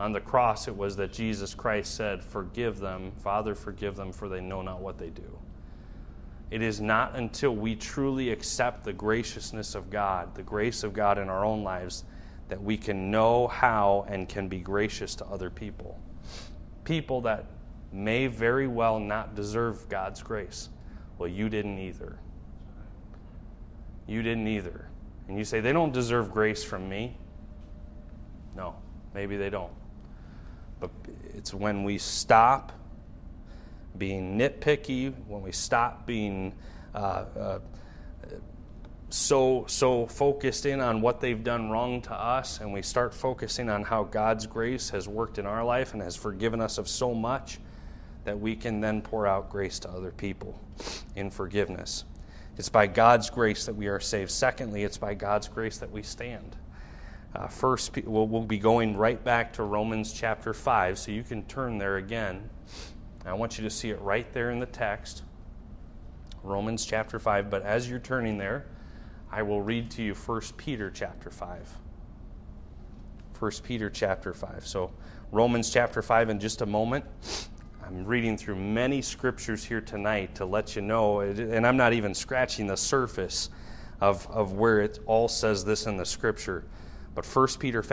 On 0.00 0.12
the 0.12 0.20
cross, 0.20 0.66
it 0.66 0.74
was 0.74 0.96
that 0.96 1.12
Jesus 1.12 1.54
Christ 1.54 1.94
said, 1.94 2.24
Forgive 2.24 2.80
them, 2.80 3.12
Father, 3.12 3.54
forgive 3.54 3.96
them, 3.96 4.12
for 4.12 4.30
they 4.30 4.40
know 4.40 4.62
not 4.62 4.80
what 4.80 4.96
they 4.96 5.10
do. 5.10 5.38
It 6.50 6.62
is 6.62 6.80
not 6.80 7.16
until 7.16 7.54
we 7.54 7.76
truly 7.76 8.30
accept 8.30 8.82
the 8.82 8.94
graciousness 8.94 9.74
of 9.74 9.90
God, 9.90 10.34
the 10.34 10.42
grace 10.42 10.84
of 10.84 10.94
God 10.94 11.18
in 11.18 11.28
our 11.28 11.44
own 11.44 11.62
lives, 11.62 12.04
that 12.48 12.60
we 12.60 12.78
can 12.78 13.10
know 13.10 13.46
how 13.46 14.06
and 14.08 14.26
can 14.26 14.48
be 14.48 14.58
gracious 14.58 15.14
to 15.16 15.26
other 15.26 15.50
people. 15.50 16.00
People 16.84 17.20
that 17.20 17.44
may 17.92 18.26
very 18.26 18.66
well 18.66 18.98
not 18.98 19.34
deserve 19.34 19.86
God's 19.90 20.22
grace. 20.22 20.70
Well, 21.18 21.28
you 21.28 21.50
didn't 21.50 21.78
either. 21.78 22.18
You 24.06 24.22
didn't 24.22 24.48
either. 24.48 24.88
And 25.28 25.36
you 25.36 25.44
say, 25.44 25.60
they 25.60 25.74
don't 25.74 25.92
deserve 25.92 26.32
grace 26.32 26.64
from 26.64 26.88
me. 26.88 27.18
No, 28.56 28.74
maybe 29.14 29.36
they 29.36 29.50
don't. 29.50 29.72
But 30.80 30.90
it's 31.36 31.54
when 31.54 31.84
we 31.84 31.98
stop 31.98 32.72
being 33.96 34.38
nitpicky, 34.38 35.14
when 35.26 35.42
we 35.42 35.52
stop 35.52 36.06
being 36.06 36.54
uh, 36.94 37.24
uh, 37.38 37.58
so 39.10 39.64
so 39.66 40.06
focused 40.06 40.66
in 40.66 40.80
on 40.80 41.00
what 41.00 41.20
they've 41.20 41.42
done 41.42 41.68
wrong 41.70 42.00
to 42.02 42.14
us, 42.14 42.60
and 42.60 42.72
we 42.72 42.82
start 42.82 43.12
focusing 43.12 43.68
on 43.68 43.82
how 43.82 44.04
God's 44.04 44.46
grace 44.46 44.90
has 44.90 45.08
worked 45.08 45.38
in 45.38 45.46
our 45.46 45.64
life 45.64 45.92
and 45.92 46.02
has 46.02 46.16
forgiven 46.16 46.60
us 46.60 46.78
of 46.78 46.88
so 46.88 47.12
much, 47.12 47.58
that 48.24 48.38
we 48.38 48.54
can 48.56 48.80
then 48.80 49.02
pour 49.02 49.26
out 49.26 49.50
grace 49.50 49.78
to 49.80 49.90
other 49.90 50.12
people 50.12 50.58
in 51.16 51.30
forgiveness. 51.30 52.04
It's 52.56 52.68
by 52.68 52.86
God's 52.86 53.30
grace 53.30 53.66
that 53.66 53.74
we 53.74 53.88
are 53.88 54.00
saved. 54.00 54.30
Secondly, 54.30 54.84
it's 54.84 54.98
by 54.98 55.14
God's 55.14 55.48
grace 55.48 55.78
that 55.78 55.90
we 55.90 56.02
stand. 56.02 56.56
Uh, 57.34 57.46
first, 57.46 57.96
we'll, 58.04 58.26
we'll 58.26 58.42
be 58.42 58.58
going 58.58 58.96
right 58.96 59.22
back 59.22 59.52
to 59.52 59.62
Romans 59.62 60.12
chapter 60.12 60.52
5, 60.52 60.98
so 60.98 61.12
you 61.12 61.22
can 61.22 61.44
turn 61.44 61.78
there 61.78 61.96
again. 61.96 62.48
I 63.24 63.34
want 63.34 63.56
you 63.56 63.64
to 63.64 63.70
see 63.70 63.90
it 63.90 64.00
right 64.00 64.30
there 64.32 64.50
in 64.50 64.58
the 64.58 64.66
text, 64.66 65.22
Romans 66.42 66.84
chapter 66.84 67.18
5. 67.18 67.48
But 67.48 67.62
as 67.62 67.88
you're 67.88 68.00
turning 68.00 68.38
there, 68.38 68.66
I 69.30 69.42
will 69.42 69.62
read 69.62 69.90
to 69.92 70.02
you 70.02 70.14
1 70.14 70.40
Peter 70.56 70.90
chapter 70.90 71.30
5. 71.30 71.76
1 73.38 73.50
Peter 73.62 73.88
chapter 73.88 74.34
5. 74.34 74.66
So, 74.66 74.90
Romans 75.30 75.70
chapter 75.70 76.02
5 76.02 76.30
in 76.30 76.40
just 76.40 76.62
a 76.62 76.66
moment. 76.66 77.04
I'm 77.86 78.04
reading 78.04 78.36
through 78.36 78.56
many 78.56 79.02
scriptures 79.02 79.64
here 79.64 79.80
tonight 79.80 80.34
to 80.36 80.44
let 80.44 80.74
you 80.74 80.82
know, 80.82 81.20
and 81.20 81.66
I'm 81.66 81.76
not 81.76 81.92
even 81.92 82.14
scratching 82.14 82.66
the 82.66 82.76
surface 82.76 83.50
of, 84.00 84.28
of 84.30 84.52
where 84.54 84.80
it 84.80 84.98
all 85.06 85.28
says 85.28 85.64
this 85.64 85.86
in 85.86 85.96
the 85.96 86.04
scripture. 86.04 86.64
But 87.20 87.26
1 87.26 87.48
Peter 87.58 87.84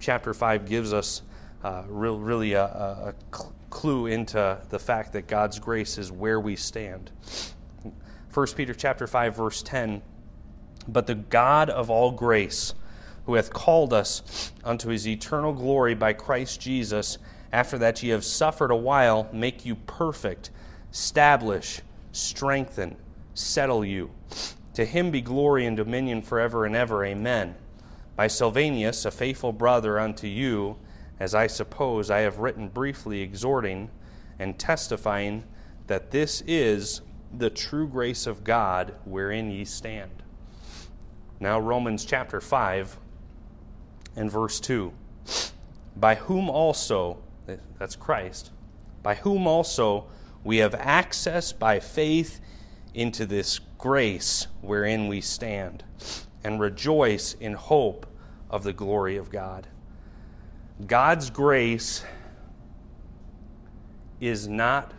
chapter 0.00 0.34
5 0.34 0.66
gives 0.66 0.92
us 0.92 1.22
uh, 1.62 1.84
real, 1.86 2.18
really 2.18 2.54
a, 2.54 2.64
a, 2.64 3.14
clue 3.70 4.06
into 4.06 4.58
the 4.68 4.80
fact 4.80 5.12
that 5.12 5.28
God's 5.28 5.60
grace 5.60 5.96
is 5.96 6.10
where 6.10 6.40
we 6.40 6.56
stand. 6.56 7.12
1 8.34 8.46
Peter 8.56 8.74
chapter 8.74 9.06
5 9.06 9.36
verse 9.36 9.62
10 9.62 10.02
But 10.88 11.06
the 11.06 11.14
God 11.14 11.70
of 11.70 11.88
all 11.88 12.10
grace 12.10 12.74
who 13.26 13.34
hath 13.34 13.52
called 13.52 13.92
us 13.92 14.50
unto 14.64 14.88
his 14.88 15.06
eternal 15.06 15.52
glory 15.52 15.94
by 15.94 16.12
Christ 16.12 16.60
Jesus 16.60 17.18
after 17.52 17.78
that 17.78 18.02
ye 18.02 18.08
have 18.08 18.24
suffered 18.24 18.72
a 18.72 18.76
while 18.76 19.28
make 19.32 19.64
you 19.64 19.76
perfect 19.76 20.50
establish 20.90 21.80
strengthen 22.10 22.96
settle 23.34 23.84
you. 23.84 24.10
To 24.74 24.84
him 24.84 25.12
be 25.12 25.20
glory 25.20 25.64
and 25.64 25.76
dominion 25.76 26.22
forever 26.22 26.66
and 26.66 26.74
ever. 26.74 27.04
Amen 27.04 27.54
by 28.18 28.26
Silvanus, 28.26 29.04
a 29.04 29.12
faithful 29.12 29.52
brother 29.52 29.96
unto 29.96 30.26
you, 30.26 30.76
as 31.20 31.36
I 31.36 31.46
suppose 31.46 32.10
I 32.10 32.18
have 32.18 32.40
written 32.40 32.68
briefly, 32.68 33.20
exhorting 33.20 33.92
and 34.40 34.58
testifying 34.58 35.44
that 35.86 36.10
this 36.10 36.42
is 36.44 37.00
the 37.32 37.48
true 37.48 37.86
grace 37.86 38.26
of 38.26 38.42
God 38.42 38.96
wherein 39.04 39.52
ye 39.52 39.64
stand. 39.64 40.24
Now, 41.38 41.60
Romans 41.60 42.04
chapter 42.04 42.40
5 42.40 42.98
and 44.16 44.28
verse 44.28 44.58
2. 44.58 44.92
By 45.94 46.16
whom 46.16 46.50
also, 46.50 47.18
that's 47.78 47.94
Christ, 47.94 48.50
by 49.00 49.14
whom 49.14 49.46
also 49.46 50.08
we 50.42 50.56
have 50.56 50.74
access 50.74 51.52
by 51.52 51.78
faith 51.78 52.40
into 52.94 53.26
this 53.26 53.60
grace 53.78 54.48
wherein 54.60 55.06
we 55.06 55.20
stand, 55.20 55.84
and 56.44 56.60
rejoice 56.60 57.34
in 57.34 57.54
hope 57.54 58.06
of 58.50 58.62
the 58.64 58.72
glory 58.72 59.16
of 59.16 59.30
God. 59.30 59.66
God's 60.86 61.30
grace 61.30 62.04
is 64.20 64.46
not 64.48 64.92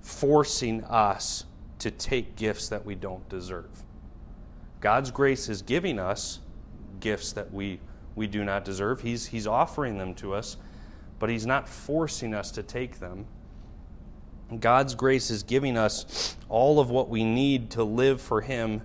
forcing 0.00 0.84
us 0.84 1.44
to 1.78 1.90
take 1.90 2.36
gifts 2.36 2.68
that 2.68 2.84
we 2.84 2.94
don't 2.94 3.26
deserve. 3.28 3.84
God's 4.80 5.10
grace 5.10 5.48
is 5.48 5.62
giving 5.62 5.98
us 5.98 6.40
gifts 7.00 7.32
that 7.32 7.52
we, 7.52 7.80
we 8.14 8.26
do 8.26 8.44
not 8.44 8.64
deserve. 8.64 9.00
He's, 9.00 9.26
he's 9.26 9.46
offering 9.46 9.98
them 9.98 10.14
to 10.16 10.34
us, 10.34 10.56
but 11.18 11.30
He's 11.30 11.46
not 11.46 11.68
forcing 11.68 12.34
us 12.34 12.50
to 12.52 12.62
take 12.62 12.98
them. 12.98 13.26
God's 14.58 14.94
grace 14.94 15.30
is 15.30 15.42
giving 15.42 15.76
us 15.76 16.36
all 16.48 16.78
of 16.78 16.90
what 16.90 17.08
we 17.08 17.24
need 17.24 17.70
to 17.70 17.84
live 17.84 18.20
for 18.20 18.40
Him 18.40 18.82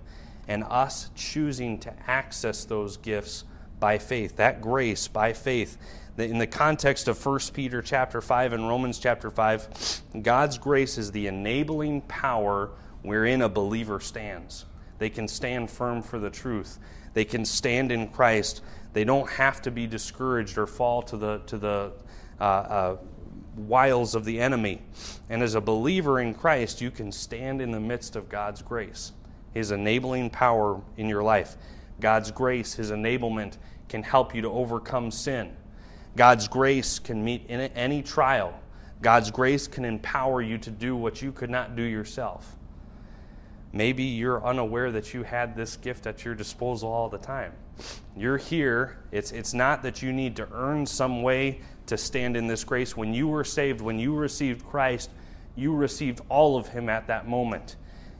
and 0.48 0.64
us 0.64 1.10
choosing 1.14 1.78
to 1.78 1.94
access 2.08 2.64
those 2.64 2.96
gifts 2.96 3.44
by 3.78 3.98
faith. 3.98 4.36
That 4.36 4.60
grace 4.60 5.06
by 5.06 5.32
faith. 5.32 5.76
In 6.16 6.38
the 6.38 6.46
context 6.48 7.06
of 7.06 7.24
1 7.24 7.38
Peter 7.52 7.80
chapter 7.80 8.20
5 8.20 8.54
and 8.54 8.68
Romans 8.68 8.98
chapter 8.98 9.30
5, 9.30 10.02
God's 10.22 10.58
grace 10.58 10.98
is 10.98 11.12
the 11.12 11.28
enabling 11.28 12.00
power 12.02 12.70
wherein 13.02 13.42
a 13.42 13.48
believer 13.48 14.00
stands. 14.00 14.64
They 14.98 15.10
can 15.10 15.28
stand 15.28 15.70
firm 15.70 16.02
for 16.02 16.18
the 16.18 16.30
truth. 16.30 16.80
They 17.14 17.24
can 17.24 17.44
stand 17.44 17.92
in 17.92 18.08
Christ. 18.08 18.62
They 18.92 19.04
don't 19.04 19.30
have 19.30 19.62
to 19.62 19.70
be 19.70 19.86
discouraged 19.86 20.58
or 20.58 20.66
fall 20.66 21.02
to 21.02 21.16
the, 21.16 21.38
to 21.46 21.58
the 21.58 21.92
uh, 22.40 22.44
uh, 22.44 22.96
wiles 23.56 24.14
of 24.14 24.24
the 24.24 24.40
enemy. 24.40 24.82
And 25.28 25.42
as 25.42 25.54
a 25.54 25.60
believer 25.60 26.20
in 26.20 26.34
Christ, 26.34 26.80
you 26.80 26.90
can 26.90 27.12
stand 27.12 27.60
in 27.60 27.70
the 27.70 27.80
midst 27.80 28.16
of 28.16 28.28
God's 28.28 28.62
grace, 28.62 29.12
His 29.54 29.70
enabling 29.70 30.30
power 30.30 30.80
in 30.96 31.08
your 31.08 31.22
life. 31.22 31.56
God's 32.00 32.30
grace, 32.30 32.74
His 32.74 32.90
enablement 32.90 33.56
can 33.88 34.02
help 34.02 34.34
you 34.34 34.42
to 34.42 34.50
overcome 34.50 35.10
sin. 35.10 35.56
God's 36.16 36.48
grace 36.48 36.98
can 36.98 37.24
meet 37.24 37.46
in 37.48 37.60
any 37.60 38.02
trial. 38.02 38.58
God's 39.00 39.30
grace 39.30 39.68
can 39.68 39.84
empower 39.84 40.42
you 40.42 40.58
to 40.58 40.70
do 40.70 40.96
what 40.96 41.22
you 41.22 41.32
could 41.32 41.50
not 41.50 41.76
do 41.76 41.82
yourself. 41.82 42.56
Maybe 43.72 44.02
you're 44.02 44.44
unaware 44.44 44.90
that 44.92 45.12
you 45.12 45.22
had 45.22 45.54
this 45.54 45.76
gift 45.76 46.06
at 46.06 46.24
your 46.24 46.34
disposal 46.34 46.90
all 46.90 47.08
the 47.08 47.18
time. 47.18 47.52
You're 48.16 48.38
here. 48.38 48.98
It's, 49.12 49.30
it's 49.30 49.54
not 49.54 49.82
that 49.82 50.02
you 50.02 50.12
need 50.12 50.36
to 50.36 50.48
earn 50.52 50.86
some 50.86 51.22
way 51.22 51.60
to 51.86 51.96
stand 51.96 52.36
in 52.36 52.46
this 52.46 52.64
grace. 52.64 52.96
When 52.96 53.14
you 53.14 53.28
were 53.28 53.44
saved, 53.44 53.80
when 53.80 53.98
you 53.98 54.14
received 54.14 54.66
Christ, 54.66 55.10
you 55.54 55.74
received 55.74 56.20
all 56.28 56.56
of 56.56 56.68
Him 56.68 56.88
at 56.88 57.06
that 57.06 57.28
moment. 57.28 57.76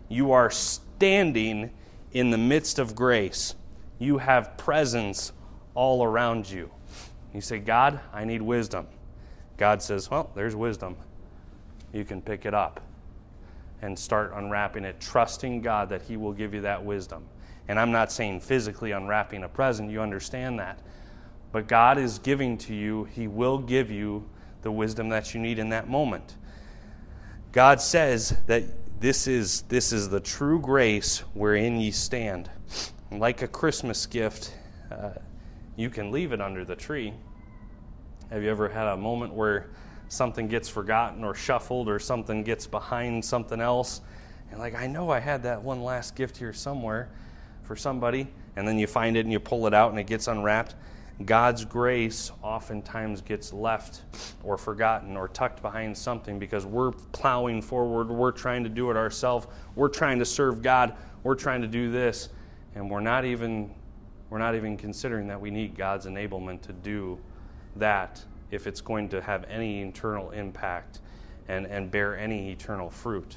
You 0.09 0.33
are 0.33 0.51
standing 0.99 1.71
in 2.11 2.31
the 2.31 2.38
midst 2.38 2.81
of 2.81 2.97
grace. 2.97 3.55
You 4.00 4.19
have 4.19 4.57
presents 4.57 5.33
all 5.75 6.02
around 6.02 6.50
you. 6.50 6.73
You 7.33 7.40
say, 7.40 7.61
God, 7.61 8.00
I 8.12 8.25
need 8.25 8.43
wisdom. 8.43 8.88
God 9.59 9.81
says, 9.81 10.11
Well, 10.11 10.28
there's 10.35 10.57
wisdom. 10.57 10.97
You 11.93 12.05
can 12.05 12.21
pick 12.21 12.47
it 12.47 12.52
up 12.52 12.81
and 13.81 13.97
start 13.97 14.33
unwrapping 14.35 14.85
it, 14.85 15.00
trusting 15.00 15.62
God 15.62 15.88
that 15.90 16.02
He 16.02 16.17
will 16.17 16.33
give 16.33 16.52
you 16.52 16.62
that 16.62 16.85
wisdom. 16.85 17.25
And 17.69 17.78
I'm 17.78 17.93
not 17.93 18.11
saying 18.11 18.40
physically 18.40 18.90
unwrapping 18.90 19.45
a 19.45 19.49
present, 19.49 19.93
you 19.93 20.00
understand 20.00 20.59
that. 20.59 20.81
But 21.52 21.69
God 21.69 21.97
is 21.97 22.19
giving 22.19 22.59
to 22.59 22.75
you, 22.75 23.05
He 23.05 23.28
will 23.28 23.59
give 23.59 23.88
you 23.88 24.28
the 24.62 24.73
wisdom 24.73 25.11
that 25.11 25.33
you 25.33 25.40
need 25.40 25.61
in 25.61 25.69
that 25.69 25.88
moment. 25.88 26.35
God 27.52 27.81
says 27.81 28.37
that 28.47 28.64
this 29.00 29.26
is, 29.26 29.62
this 29.62 29.93
is 29.93 30.09
the 30.09 30.21
true 30.21 30.61
grace 30.61 31.21
wherein 31.35 31.81
ye 31.81 31.90
stand. 31.90 32.50
Like 33.11 33.43
a 33.43 33.49
Christmas 33.49 34.07
gift, 34.07 34.55
uh, 34.90 35.11
you 35.76 35.88
can 35.88 36.11
leave 36.11 36.33
it 36.33 36.40
under 36.40 36.64
the 36.64 36.75
tree. 36.75 37.14
Have 38.31 38.43
you 38.43 38.50
ever 38.50 38.69
had 38.69 38.88
a 38.88 38.97
moment 38.97 39.33
where 39.33 39.69
something 40.09 40.49
gets 40.49 40.69
forgotten 40.69 41.23
or 41.23 41.35
shuffled 41.35 41.88
or 41.88 41.99
something 41.99 42.43
gets 42.43 42.67
behind 42.67 43.25
something 43.25 43.61
else? 43.61 44.00
And 44.50 44.59
like, 44.59 44.75
I 44.75 44.87
know 44.87 45.11
I 45.11 45.21
had 45.21 45.43
that 45.45 45.62
one 45.62 45.83
last 45.83 46.17
gift 46.17 46.37
here 46.37 46.52
somewhere 46.52 47.09
for 47.62 47.76
somebody, 47.76 48.28
and 48.57 48.67
then 48.67 48.78
you 48.78 48.87
find 48.87 49.17
it 49.17 49.21
and 49.21 49.33
you 49.33 49.38
pull 49.38 49.67
it 49.67 49.75
out 49.75 49.90
and 49.90 49.99
it 49.99 50.07
gets 50.07 50.26
unwrapped. 50.26 50.75
God's 51.25 51.65
grace 51.65 52.31
oftentimes 52.43 53.23
gets 53.23 53.53
left 53.53 54.03
or 54.45 54.57
forgotten 54.57 55.17
or 55.17 55.29
tucked 55.29 55.63
behind 55.63 55.97
something 55.97 56.39
because 56.39 56.65
we're 56.65 56.93
plowing 56.93 57.61
forward, 57.61 58.09
we're 58.09 58.31
trying 58.31 58.63
to 58.63 58.71
do 58.71 58.91
it 58.91 58.97
ourselves, 58.97 59.49
we're 59.75 59.89
trying 59.89 60.21
to 60.21 60.25
serve 60.25 60.63
God, 60.63 60.95
we're 61.25 61.35
trying 61.35 61.61
to 61.63 61.67
do 61.69 61.91
this, 61.91 62.29
and 62.75 62.89
we're 62.89 63.01
not 63.01 63.25
even 63.25 63.75
we're 64.31 64.39
not 64.39 64.55
even 64.55 64.77
considering 64.77 65.27
that 65.29 65.41
we 65.41 65.51
need 65.51 65.75
God's 65.75 66.07
enablement 66.07 66.61
to 66.63 66.73
do 66.73 67.19
that 67.77 68.23
if 68.51 68.67
it's 68.67 68.83
going 68.83 69.09
to 69.09 69.23
have 69.23 69.45
any 69.45 69.81
internal 69.81 70.31
impact 70.33 71.01
and, 71.49 71.67
and 71.67 71.91
bear 71.91 72.17
any 72.17 72.51
eternal 72.51 72.91
fruit. 72.91 73.37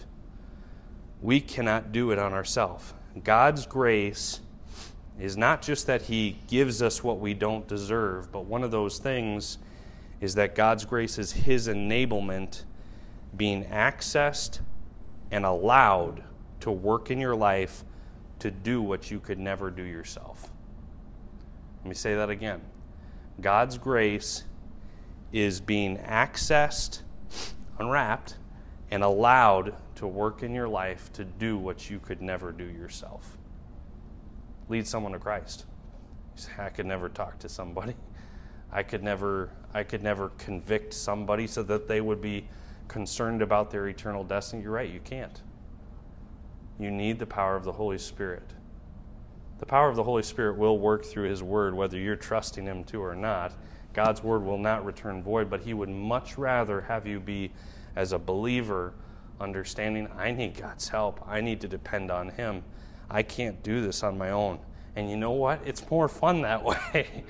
We 1.21 1.39
cannot 1.39 1.93
do 1.93 2.11
it 2.11 2.19
on 2.19 2.33
ourselves. 2.33 2.93
God's 3.23 3.65
grace 3.65 4.41
is 5.19 5.37
not 5.37 5.61
just 5.61 5.87
that 5.87 6.03
He 6.03 6.37
gives 6.47 6.81
us 6.81 7.03
what 7.03 7.19
we 7.19 7.33
don't 7.33 7.67
deserve, 7.67 8.31
but 8.31 8.45
one 8.45 8.63
of 8.63 8.71
those 8.71 8.97
things 8.97 9.57
is 10.19 10.35
that 10.35 10.55
God's 10.55 10.85
grace 10.85 11.17
is 11.17 11.31
His 11.31 11.67
enablement 11.67 12.63
being 13.35 13.65
accessed 13.65 14.59
and 15.31 15.45
allowed 15.45 16.23
to 16.61 16.71
work 16.71 17.11
in 17.11 17.19
your 17.19 17.35
life 17.35 17.83
to 18.39 18.51
do 18.51 18.81
what 18.81 19.11
you 19.11 19.19
could 19.19 19.39
never 19.39 19.69
do 19.69 19.83
yourself. 19.83 20.49
Let 21.83 21.89
me 21.89 21.95
say 21.95 22.15
that 22.15 22.29
again. 22.29 22.61
God's 23.39 23.77
grace 23.77 24.43
is 25.31 25.61
being 25.61 25.97
accessed, 25.97 27.01
unwrapped, 27.79 28.37
and 28.91 29.03
allowed 29.03 29.75
to 29.95 30.07
work 30.07 30.43
in 30.43 30.53
your 30.53 30.67
life 30.67 31.11
to 31.13 31.23
do 31.23 31.57
what 31.57 31.89
you 31.89 31.99
could 31.99 32.21
never 32.21 32.51
do 32.51 32.65
yourself 32.65 33.37
lead 34.71 34.87
someone 34.87 35.11
to 35.11 35.19
Christ. 35.19 35.65
I 36.57 36.69
could 36.69 36.85
never 36.85 37.09
talk 37.09 37.37
to 37.39 37.49
somebody. 37.49 37.93
I 38.71 38.83
could 38.83 39.03
never 39.03 39.51
I 39.73 39.83
could 39.83 40.01
never 40.01 40.29
convict 40.37 40.93
somebody 40.93 41.45
so 41.45 41.61
that 41.63 41.87
they 41.87 42.01
would 42.01 42.21
be 42.21 42.47
concerned 42.87 43.41
about 43.41 43.69
their 43.69 43.87
eternal 43.87 44.23
destiny. 44.23 44.63
You're 44.63 44.71
right, 44.71 44.89
you 44.89 45.01
can't. 45.01 45.41
You 46.79 46.89
need 46.89 47.19
the 47.19 47.25
power 47.25 47.55
of 47.55 47.63
the 47.63 47.71
Holy 47.73 47.97
Spirit. 47.97 48.43
The 49.59 49.65
power 49.65 49.87
of 49.87 49.95
the 49.95 50.03
Holy 50.03 50.23
Spirit 50.23 50.57
will 50.57 50.79
work 50.79 51.05
through 51.05 51.29
His 51.29 51.43
Word, 51.43 51.75
whether 51.75 51.97
you're 51.97 52.15
trusting 52.15 52.65
Him 52.65 52.83
to 52.85 53.01
or 53.01 53.15
not. 53.15 53.53
God's 53.93 54.23
Word 54.23 54.43
will 54.43 54.57
not 54.57 54.83
return 54.83 55.21
void, 55.21 55.49
but 55.49 55.61
He 55.61 55.73
would 55.73 55.89
much 55.89 56.37
rather 56.37 56.81
have 56.81 57.05
you 57.05 57.19
be, 57.19 57.51
as 57.95 58.13
a 58.13 58.19
believer, 58.19 58.93
understanding 59.39 60.07
I 60.17 60.31
need 60.31 60.57
God's 60.57 60.89
help. 60.89 61.21
I 61.27 61.41
need 61.41 61.61
to 61.61 61.67
depend 61.67 62.09
on 62.09 62.29
Him. 62.29 62.63
I 63.11 63.23
can't 63.23 63.61
do 63.61 63.81
this 63.81 64.03
on 64.03 64.17
my 64.17 64.31
own. 64.31 64.59
And 64.95 65.09
you 65.09 65.17
know 65.17 65.31
what? 65.31 65.59
It's 65.65 65.87
more 65.91 66.07
fun 66.07 66.41
that 66.41 66.63
way. 66.93 67.23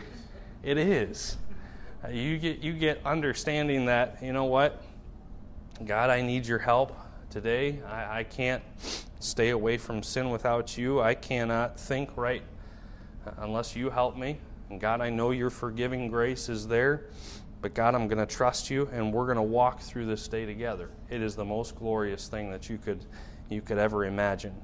it 0.64 0.78
is. 0.78 1.38
Uh, 2.04 2.10
you 2.10 2.38
get 2.38 2.60
you 2.60 2.74
get 2.74 3.02
understanding 3.06 3.86
that, 3.86 4.18
you 4.22 4.32
know 4.32 4.46
what? 4.46 4.82
God, 5.84 6.12
I 6.12 6.22
need 6.22 6.46
your 6.46 6.60
help 6.60 6.96
today. 7.32 7.82
I, 7.88 8.20
I 8.20 8.24
can't 8.24 8.64
stay 9.20 9.50
away 9.50 9.78
from 9.78 10.04
sin 10.04 10.30
without 10.30 10.78
you. 10.78 11.02
I 11.02 11.16
cannot 11.16 11.80
think 11.80 12.16
right 12.16 12.44
uh, 13.26 13.32
unless 13.40 13.76
you 13.76 13.90
help 13.90 14.16
me. 14.16 14.40
And 14.70 14.80
God, 14.80 15.02
I 15.02 15.10
know 15.10 15.32
your 15.32 15.50
forgiving 15.50 16.10
grace 16.10 16.48
is 16.48 16.68
there. 16.68 17.06
But 17.62 17.74
God, 17.74 17.94
I'm 17.94 18.08
going 18.08 18.18
to 18.20 18.32
trust 18.32 18.70
you 18.70 18.88
and 18.92 19.14
we're 19.14 19.26
going 19.26 19.36
to 19.38 19.44
walk 19.44 19.82
through 19.82 20.06
this 20.06 20.28
day 20.28 20.46
together. 20.46 20.90
It 21.10 21.22
is 21.22 21.36
the 21.36 21.46
most 21.46 21.76
glorious 21.76 22.28
thing 22.28 22.52
that 22.52 22.70
you 22.70 22.78
could 22.78 23.06
you 23.50 23.62
could 23.62 23.78
ever 23.78 24.06
imagine. 24.06 24.56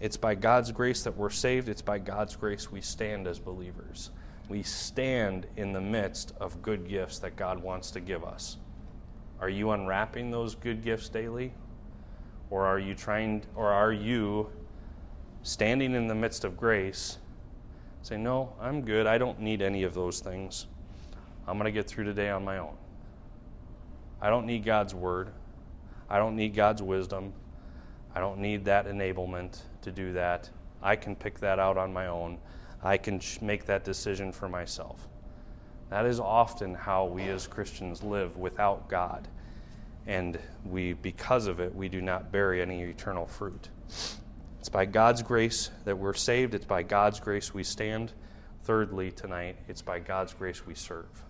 It's 0.00 0.16
by 0.16 0.34
God's 0.34 0.72
grace 0.72 1.02
that 1.02 1.16
we're 1.16 1.30
saved. 1.30 1.68
It's 1.68 1.82
by 1.82 1.98
God's 1.98 2.34
grace 2.34 2.72
we 2.72 2.80
stand 2.80 3.26
as 3.26 3.38
believers. 3.38 4.10
We 4.48 4.62
stand 4.62 5.46
in 5.56 5.72
the 5.72 5.80
midst 5.80 6.32
of 6.40 6.62
good 6.62 6.88
gifts 6.88 7.18
that 7.20 7.36
God 7.36 7.62
wants 7.62 7.90
to 7.92 8.00
give 8.00 8.24
us. 8.24 8.56
Are 9.40 9.48
you 9.48 9.70
unwrapping 9.70 10.30
those 10.30 10.54
good 10.54 10.82
gifts 10.82 11.08
daily? 11.08 11.52
Or 12.48 12.66
are 12.66 12.78
you 12.78 12.94
trying 12.94 13.42
or 13.54 13.70
are 13.70 13.92
you 13.92 14.50
standing 15.42 15.94
in 15.94 16.08
the 16.08 16.14
midst 16.14 16.44
of 16.44 16.56
grace 16.56 17.18
say, 18.02 18.16
"No, 18.16 18.54
I'm 18.60 18.82
good. 18.82 19.06
I 19.06 19.18
don't 19.18 19.40
need 19.40 19.62
any 19.62 19.82
of 19.82 19.94
those 19.94 20.20
things. 20.20 20.66
I'm 21.46 21.58
going 21.58 21.66
to 21.66 21.72
get 21.72 21.86
through 21.86 22.04
today 22.04 22.30
on 22.30 22.44
my 22.44 22.58
own. 22.58 22.76
I 24.20 24.30
don't 24.30 24.46
need 24.46 24.64
God's 24.64 24.94
word. 24.94 25.30
I 26.08 26.18
don't 26.18 26.36
need 26.36 26.54
God's 26.54 26.82
wisdom. 26.82 27.32
I 28.14 28.20
don't 28.20 28.38
need 28.38 28.64
that 28.64 28.86
enablement 28.86 29.60
to 29.82 29.92
do 29.92 30.12
that. 30.14 30.50
I 30.82 30.96
can 30.96 31.14
pick 31.14 31.38
that 31.40 31.58
out 31.58 31.76
on 31.76 31.92
my 31.92 32.06
own. 32.06 32.38
I 32.82 32.96
can 32.96 33.20
make 33.40 33.66
that 33.66 33.84
decision 33.84 34.32
for 34.32 34.48
myself. 34.48 35.06
That 35.90 36.06
is 36.06 36.20
often 36.20 36.74
how 36.74 37.06
we 37.06 37.24
as 37.24 37.46
Christians 37.46 38.02
live 38.02 38.36
without 38.36 38.88
God. 38.88 39.28
And 40.06 40.38
we, 40.64 40.94
because 40.94 41.46
of 41.46 41.60
it, 41.60 41.74
we 41.74 41.88
do 41.88 42.00
not 42.00 42.32
bear 42.32 42.54
any 42.54 42.82
eternal 42.82 43.26
fruit. 43.26 43.68
It's 44.58 44.68
by 44.70 44.86
God's 44.86 45.22
grace 45.22 45.70
that 45.84 45.98
we're 45.98 46.14
saved. 46.14 46.54
It's 46.54 46.64
by 46.64 46.82
God's 46.82 47.20
grace 47.20 47.52
we 47.52 47.64
stand. 47.64 48.12
Thirdly, 48.62 49.10
tonight, 49.10 49.56
it's 49.68 49.82
by 49.82 49.98
God's 49.98 50.32
grace 50.32 50.66
we 50.66 50.74
serve. 50.74 51.24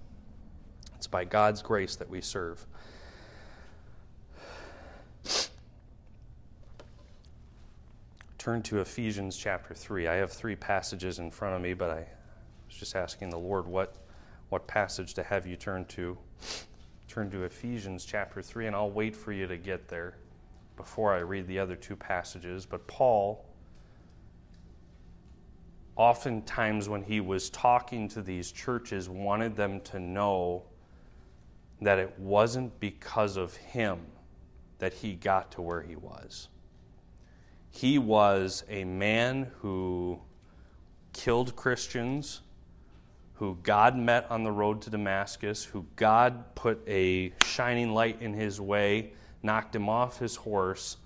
It's 0.96 1.06
by 1.06 1.24
God's 1.24 1.62
grace 1.62 1.96
that 1.96 2.10
we 2.10 2.20
serve. 2.20 2.66
Turn 8.40 8.62
to 8.62 8.80
Ephesians 8.80 9.36
chapter 9.36 9.74
3. 9.74 10.08
I 10.08 10.14
have 10.14 10.32
three 10.32 10.56
passages 10.56 11.18
in 11.18 11.30
front 11.30 11.54
of 11.54 11.60
me, 11.60 11.74
but 11.74 11.90
I 11.90 12.06
was 12.66 12.74
just 12.74 12.96
asking 12.96 13.28
the 13.28 13.38
Lord 13.38 13.66
what, 13.66 13.96
what 14.48 14.66
passage 14.66 15.12
to 15.14 15.22
have 15.22 15.46
you 15.46 15.56
turn 15.56 15.84
to. 15.88 16.16
Turn 17.06 17.30
to 17.32 17.42
Ephesians 17.42 18.06
chapter 18.06 18.40
3, 18.40 18.68
and 18.68 18.74
I'll 18.74 18.90
wait 18.90 19.14
for 19.14 19.32
you 19.32 19.46
to 19.46 19.58
get 19.58 19.88
there 19.88 20.16
before 20.78 21.12
I 21.12 21.18
read 21.18 21.48
the 21.48 21.58
other 21.58 21.76
two 21.76 21.96
passages. 21.96 22.64
But 22.64 22.86
Paul, 22.86 23.44
oftentimes 25.94 26.88
when 26.88 27.02
he 27.02 27.20
was 27.20 27.50
talking 27.50 28.08
to 28.08 28.22
these 28.22 28.52
churches, 28.52 29.10
wanted 29.10 29.54
them 29.54 29.82
to 29.82 30.00
know 30.00 30.62
that 31.82 31.98
it 31.98 32.18
wasn't 32.18 32.80
because 32.80 33.36
of 33.36 33.54
him 33.54 33.98
that 34.78 34.94
he 34.94 35.12
got 35.12 35.52
to 35.52 35.60
where 35.60 35.82
he 35.82 35.94
was. 35.94 36.48
He 37.70 37.98
was 37.98 38.64
a 38.68 38.84
man 38.84 39.50
who 39.60 40.20
killed 41.12 41.56
Christians, 41.56 42.42
who 43.34 43.58
God 43.62 43.96
met 43.96 44.30
on 44.30 44.44
the 44.44 44.52
road 44.52 44.82
to 44.82 44.90
Damascus, 44.90 45.64
who 45.64 45.86
God 45.96 46.54
put 46.54 46.82
a 46.86 47.32
shining 47.44 47.94
light 47.94 48.20
in 48.20 48.34
his 48.34 48.60
way, 48.60 49.12
knocked 49.42 49.74
him 49.74 49.88
off 49.88 50.18
his 50.18 50.36
horse, 50.36 50.98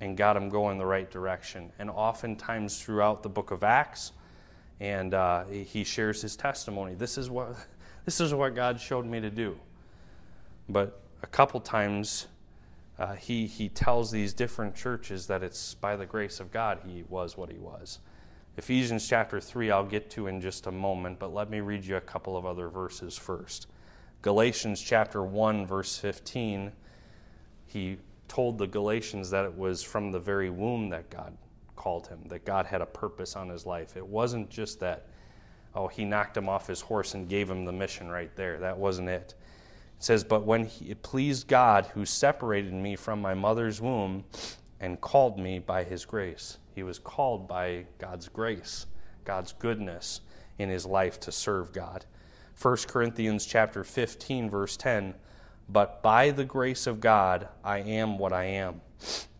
and 0.00 0.16
got 0.16 0.36
him 0.36 0.48
going 0.48 0.78
the 0.78 0.86
right 0.86 1.10
direction. 1.10 1.72
And 1.78 1.90
oftentimes 1.90 2.82
throughout 2.82 3.22
the 3.22 3.28
book 3.28 3.50
of 3.50 3.62
Acts 3.62 4.12
and 4.82 5.14
uh, 5.14 5.44
he 5.44 5.84
shares 5.84 6.20
his 6.20 6.34
testimony. 6.34 6.94
This 6.94 7.16
is 7.16 7.30
what 7.30 7.54
this 8.04 8.20
is 8.20 8.34
what 8.34 8.54
God 8.56 8.80
showed 8.80 9.06
me 9.06 9.20
to 9.20 9.30
do. 9.30 9.56
But 10.68 11.00
a 11.22 11.26
couple 11.28 11.60
times, 11.60 12.26
uh, 12.98 13.14
he 13.14 13.46
he 13.46 13.68
tells 13.68 14.10
these 14.10 14.32
different 14.32 14.74
churches 14.74 15.26
that 15.26 15.42
it's 15.42 15.74
by 15.74 15.96
the 15.96 16.06
grace 16.06 16.40
of 16.40 16.50
God 16.50 16.80
he 16.86 17.04
was 17.08 17.36
what 17.36 17.50
he 17.50 17.58
was. 17.58 17.98
Ephesians 18.58 19.08
chapter 19.08 19.40
3, 19.40 19.70
I'll 19.70 19.86
get 19.86 20.10
to 20.10 20.26
in 20.26 20.38
just 20.38 20.66
a 20.66 20.70
moment, 20.70 21.18
but 21.18 21.32
let 21.32 21.48
me 21.48 21.60
read 21.60 21.86
you 21.86 21.96
a 21.96 22.02
couple 22.02 22.36
of 22.36 22.44
other 22.44 22.68
verses 22.68 23.16
first. 23.16 23.66
Galatians 24.20 24.80
chapter 24.80 25.22
1, 25.22 25.66
verse 25.66 25.96
15, 25.96 26.70
he 27.66 27.96
told 28.28 28.58
the 28.58 28.66
Galatians 28.66 29.30
that 29.30 29.46
it 29.46 29.56
was 29.56 29.82
from 29.82 30.12
the 30.12 30.20
very 30.20 30.50
womb 30.50 30.90
that 30.90 31.08
God 31.08 31.34
called 31.76 32.06
him, 32.06 32.20
that 32.28 32.44
God 32.44 32.66
had 32.66 32.82
a 32.82 32.86
purpose 32.86 33.36
on 33.36 33.48
his 33.48 33.64
life. 33.64 33.96
It 33.96 34.06
wasn't 34.06 34.50
just 34.50 34.78
that, 34.80 35.06
oh, 35.74 35.88
he 35.88 36.04
knocked 36.04 36.36
him 36.36 36.48
off 36.48 36.66
his 36.66 36.82
horse 36.82 37.14
and 37.14 37.30
gave 37.30 37.48
him 37.48 37.64
the 37.64 37.72
mission 37.72 38.10
right 38.10 38.34
there. 38.36 38.58
That 38.58 38.76
wasn't 38.76 39.08
it. 39.08 39.34
It 40.02 40.06
says, 40.06 40.24
But 40.24 40.44
when 40.44 40.64
he, 40.64 40.86
it 40.90 41.02
pleased 41.04 41.46
God 41.46 41.86
who 41.94 42.04
separated 42.04 42.72
me 42.72 42.96
from 42.96 43.22
my 43.22 43.34
mother's 43.34 43.80
womb 43.80 44.24
and 44.80 45.00
called 45.00 45.38
me 45.38 45.60
by 45.60 45.84
his 45.84 46.04
grace. 46.04 46.58
He 46.74 46.82
was 46.82 46.98
called 46.98 47.46
by 47.46 47.86
God's 47.98 48.26
grace, 48.26 48.86
God's 49.24 49.52
goodness 49.52 50.20
in 50.58 50.70
his 50.70 50.84
life 50.84 51.20
to 51.20 51.30
serve 51.30 51.72
God. 51.72 52.04
1 52.60 52.78
Corinthians 52.88 53.46
chapter 53.46 53.84
15 53.84 54.50
verse 54.50 54.76
10 54.76 55.14
But 55.68 56.02
by 56.02 56.32
the 56.32 56.44
grace 56.44 56.88
of 56.88 56.98
God 56.98 57.46
I 57.62 57.78
am 57.78 58.18
what 58.18 58.32
I 58.32 58.46
am 58.46 58.80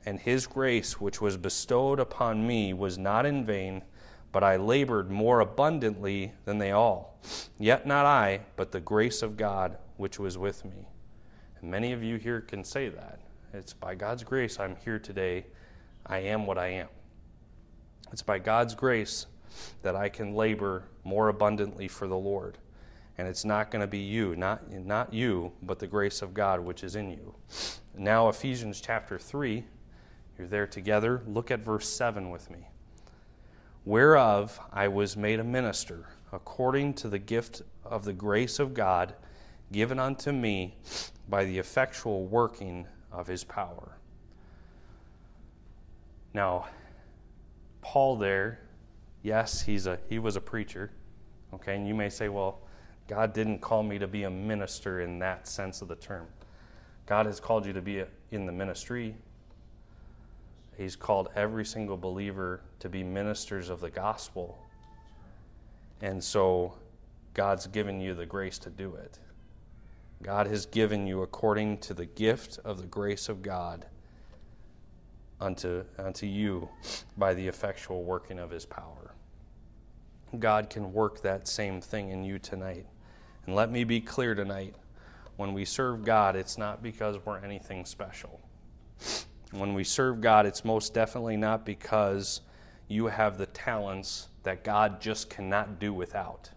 and 0.06 0.20
his 0.20 0.46
grace 0.46 1.00
which 1.00 1.20
was 1.20 1.36
bestowed 1.36 1.98
upon 1.98 2.46
me 2.46 2.72
was 2.72 2.98
not 2.98 3.26
in 3.26 3.44
vain 3.44 3.82
but 4.30 4.44
I 4.44 4.54
labored 4.56 5.10
more 5.10 5.40
abundantly 5.40 6.34
than 6.44 6.58
they 6.58 6.70
all 6.70 7.18
yet 7.58 7.84
not 7.84 8.06
I 8.06 8.42
but 8.54 8.70
the 8.70 8.80
grace 8.80 9.22
of 9.22 9.36
God 9.36 9.76
which 10.02 10.18
was 10.18 10.36
with 10.36 10.64
me 10.66 10.86
and 11.60 11.70
many 11.70 11.92
of 11.92 12.02
you 12.02 12.16
here 12.16 12.42
can 12.42 12.62
say 12.62 12.90
that 12.90 13.20
it's 13.54 13.72
by 13.72 13.94
God's 13.94 14.22
grace 14.22 14.60
I'm 14.60 14.76
here 14.84 14.98
today 14.98 15.46
I 16.04 16.18
am 16.18 16.44
what 16.44 16.58
I 16.58 16.68
am 16.68 16.88
it's 18.12 18.22
by 18.22 18.38
God's 18.38 18.74
grace 18.74 19.26
that 19.82 19.96
I 19.96 20.08
can 20.08 20.34
labor 20.34 20.84
more 21.04 21.28
abundantly 21.28 21.88
for 21.88 22.06
the 22.06 22.16
Lord. 22.16 22.58
And 23.18 23.28
it's 23.28 23.44
not 23.44 23.70
going 23.70 23.80
to 23.80 23.86
be 23.86 23.98
you, 23.98 24.36
not, 24.36 24.70
not 24.70 25.12
you, 25.12 25.52
but 25.62 25.78
the 25.78 25.86
grace 25.86 26.22
of 26.22 26.34
God 26.34 26.60
which 26.60 26.82
is 26.82 26.96
in 26.96 27.10
you. 27.10 27.34
Now, 27.96 28.28
Ephesians 28.28 28.80
chapter 28.80 29.18
3, 29.18 29.64
you're 30.38 30.46
there 30.46 30.66
together. 30.66 31.22
Look 31.26 31.50
at 31.50 31.60
verse 31.60 31.88
7 31.88 32.30
with 32.30 32.50
me. 32.50 32.68
Whereof 33.84 34.58
I 34.72 34.88
was 34.88 35.16
made 35.16 35.40
a 35.40 35.44
minister, 35.44 36.06
according 36.32 36.94
to 36.94 37.08
the 37.08 37.18
gift 37.18 37.62
of 37.84 38.04
the 38.04 38.12
grace 38.12 38.58
of 38.58 38.74
God 38.74 39.14
given 39.72 39.98
unto 39.98 40.30
me 40.30 40.76
by 41.28 41.44
the 41.44 41.58
effectual 41.58 42.24
working 42.26 42.86
of 43.10 43.26
his 43.26 43.42
power. 43.42 43.96
Now, 46.34 46.66
Paul 47.80 48.16
there, 48.16 48.60
yes, 49.22 49.62
he's 49.62 49.86
a, 49.86 49.98
he 50.08 50.18
was 50.18 50.36
a 50.36 50.40
preacher. 50.40 50.90
Okay, 51.54 51.76
and 51.76 51.86
you 51.86 51.94
may 51.94 52.08
say, 52.08 52.28
well, 52.28 52.60
God 53.08 53.34
didn't 53.34 53.58
call 53.58 53.82
me 53.82 53.98
to 53.98 54.06
be 54.06 54.22
a 54.22 54.30
minister 54.30 55.00
in 55.00 55.18
that 55.18 55.46
sense 55.46 55.82
of 55.82 55.88
the 55.88 55.96
term. 55.96 56.26
God 57.06 57.26
has 57.26 57.40
called 57.40 57.66
you 57.66 57.72
to 57.72 57.82
be 57.82 57.98
a, 57.98 58.06
in 58.30 58.46
the 58.46 58.52
ministry. 58.52 59.14
He's 60.78 60.96
called 60.96 61.28
every 61.34 61.64
single 61.64 61.96
believer 61.96 62.62
to 62.80 62.88
be 62.88 63.02
ministers 63.02 63.68
of 63.68 63.80
the 63.80 63.90
gospel. 63.90 64.58
And 66.00 66.22
so 66.22 66.74
God's 67.34 67.66
given 67.66 68.00
you 68.00 68.14
the 68.14 68.26
grace 68.26 68.58
to 68.60 68.70
do 68.70 68.94
it. 68.94 69.18
God 70.22 70.46
has 70.46 70.66
given 70.66 71.06
you 71.06 71.22
according 71.22 71.78
to 71.78 71.94
the 71.94 72.06
gift 72.06 72.58
of 72.64 72.80
the 72.80 72.86
grace 72.86 73.28
of 73.28 73.42
God 73.42 73.86
unto, 75.40 75.84
unto 75.98 76.26
you 76.26 76.68
by 77.16 77.34
the 77.34 77.48
effectual 77.48 78.04
working 78.04 78.38
of 78.38 78.50
his 78.50 78.64
power. 78.64 79.14
God 80.38 80.70
can 80.70 80.92
work 80.92 81.22
that 81.22 81.48
same 81.48 81.80
thing 81.80 82.10
in 82.10 82.22
you 82.22 82.38
tonight. 82.38 82.86
And 83.46 83.56
let 83.56 83.70
me 83.70 83.84
be 83.84 84.00
clear 84.00 84.34
tonight 84.34 84.76
when 85.36 85.52
we 85.52 85.64
serve 85.64 86.04
God, 86.04 86.36
it's 86.36 86.56
not 86.56 86.82
because 86.82 87.16
we're 87.24 87.38
anything 87.38 87.84
special. 87.84 88.40
When 89.50 89.74
we 89.74 89.84
serve 89.84 90.20
God, 90.20 90.46
it's 90.46 90.64
most 90.64 90.94
definitely 90.94 91.36
not 91.36 91.66
because 91.66 92.42
you 92.86 93.06
have 93.06 93.38
the 93.38 93.46
talents 93.46 94.28
that 94.44 94.62
God 94.62 95.00
just 95.00 95.28
cannot 95.28 95.80
do 95.80 95.92
without. 95.92 96.50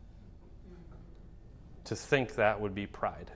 To 1.85 1.95
think 1.95 2.35
that 2.35 2.59
would 2.61 2.75
be 2.75 2.87
pride. 2.87 3.31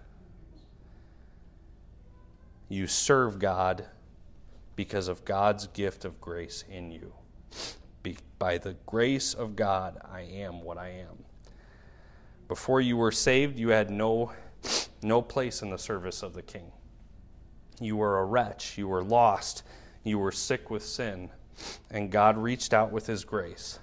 You 2.69 2.87
serve 2.87 3.39
God 3.39 3.85
because 4.75 5.07
of 5.07 5.25
God's 5.25 5.67
gift 5.67 6.05
of 6.05 6.21
grace 6.21 6.63
in 6.69 6.91
you. 6.91 7.13
Be, 8.03 8.17
by 8.37 8.57
the 8.57 8.75
grace 8.85 9.33
of 9.33 9.55
God, 9.55 9.97
I 10.09 10.21
am 10.21 10.61
what 10.61 10.77
I 10.77 10.89
am. 10.89 11.25
Before 12.47 12.79
you 12.79 12.95
were 12.95 13.11
saved, 13.11 13.59
you 13.59 13.69
had 13.69 13.89
no, 13.89 14.31
no 15.01 15.21
place 15.21 15.61
in 15.61 15.69
the 15.69 15.77
service 15.77 16.23
of 16.23 16.33
the 16.33 16.41
King. 16.41 16.71
You 17.81 17.97
were 17.97 18.19
a 18.19 18.25
wretch. 18.25 18.77
You 18.77 18.87
were 18.87 19.03
lost. 19.03 19.63
You 20.03 20.19
were 20.19 20.31
sick 20.31 20.69
with 20.69 20.83
sin. 20.83 21.29
And 21.91 22.11
God 22.11 22.37
reached 22.37 22.73
out 22.73 22.91
with 22.91 23.07
His 23.07 23.25
grace. 23.25 23.79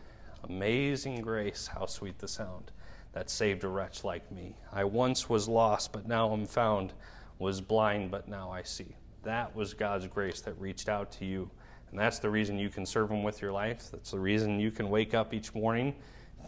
Amazing 0.49 1.23
grace, 1.23 1.67
how 1.67 1.87
sweet 1.87 2.19
the 2.19 2.29
sound 2.29 2.71
that 3.13 3.31
saved 3.31 3.65
a 3.65 3.69
wretch 3.69 4.05
like 4.05 4.31
me. 4.31 4.57
I 4.71 4.85
once 4.85 5.29
was 5.29 5.49
lost, 5.49 5.93
but 5.93 6.07
now 6.07 6.33
am 6.33 6.45
found, 6.45 6.93
was 7.39 7.61
blind, 7.61 8.11
but 8.11 8.29
now 8.29 8.51
I 8.51 8.63
see. 8.63 8.97
That 9.23 9.55
was 9.55 9.75
God's 9.75 10.07
grace 10.07 10.41
that 10.43 10.59
reached 10.61 10.89
out 10.89 11.11
to 11.13 11.25
you. 11.25 11.51
And 11.91 11.99
that's 11.99 12.19
the 12.19 12.31
reason 12.31 12.59
you 12.59 12.69
can 12.69 12.87
serve 12.87 13.11
Him 13.11 13.23
with 13.23 13.43
your 13.43 13.53
life. 13.53 13.91
That's 13.91 14.11
the 14.11 14.19
reason 14.19 14.61
you 14.61 14.71
can 14.71 14.91
wake 14.91 15.15
up 15.15 15.35
each 15.35 15.55
morning. 15.55 15.95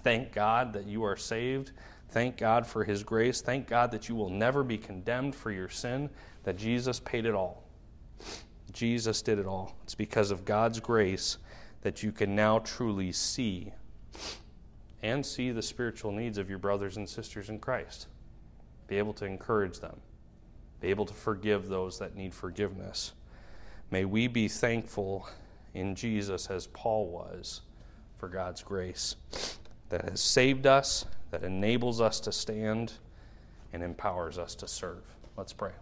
Thank 0.02 0.32
God 0.32 0.72
that 0.72 0.86
you 0.86 1.02
are 1.04 1.16
saved. 1.16 1.72
Thank 2.10 2.36
God 2.36 2.66
for 2.66 2.84
His 2.84 3.02
grace. 3.02 3.40
Thank 3.40 3.66
God 3.66 3.90
that 3.90 4.08
you 4.08 4.14
will 4.14 4.30
never 4.30 4.62
be 4.62 4.78
condemned 4.78 5.34
for 5.34 5.50
your 5.50 5.68
sin, 5.68 6.08
that 6.44 6.56
Jesus 6.56 7.00
paid 7.00 7.26
it 7.26 7.34
all. 7.34 7.64
Jesus 8.72 9.22
did 9.22 9.38
it 9.38 9.46
all. 9.46 9.76
It's 9.82 9.94
because 9.94 10.30
of 10.30 10.44
God's 10.44 10.80
grace 10.80 11.38
that 11.82 12.02
you 12.02 12.12
can 12.12 12.34
now 12.34 12.58
truly 12.60 13.12
see 13.12 13.72
and 15.02 15.24
see 15.24 15.50
the 15.50 15.62
spiritual 15.62 16.12
needs 16.12 16.38
of 16.38 16.48
your 16.48 16.58
brothers 16.58 16.96
and 16.96 17.08
sisters 17.08 17.48
in 17.48 17.58
Christ. 17.58 18.08
Be 18.88 18.98
able 18.98 19.14
to 19.14 19.24
encourage 19.24 19.80
them 19.80 20.00
be 20.80 20.88
able 20.88 21.06
to 21.06 21.14
forgive 21.14 21.68
those 21.68 21.98
that 21.98 22.14
need 22.14 22.34
forgiveness. 22.34 23.12
May 23.90 24.04
we 24.04 24.26
be 24.26 24.48
thankful 24.48 25.28
in 25.74 25.94
Jesus 25.94 26.48
as 26.48 26.66
Paul 26.68 27.08
was 27.08 27.62
for 28.18 28.28
God's 28.28 28.62
grace 28.62 29.16
that 29.88 30.04
has 30.04 30.20
saved 30.20 30.66
us, 30.66 31.04
that 31.30 31.42
enables 31.42 32.00
us 32.00 32.20
to 32.20 32.32
stand, 32.32 32.92
and 33.72 33.82
empowers 33.82 34.38
us 34.38 34.54
to 34.56 34.68
serve. 34.68 35.02
Let's 35.36 35.52
pray. 35.52 35.72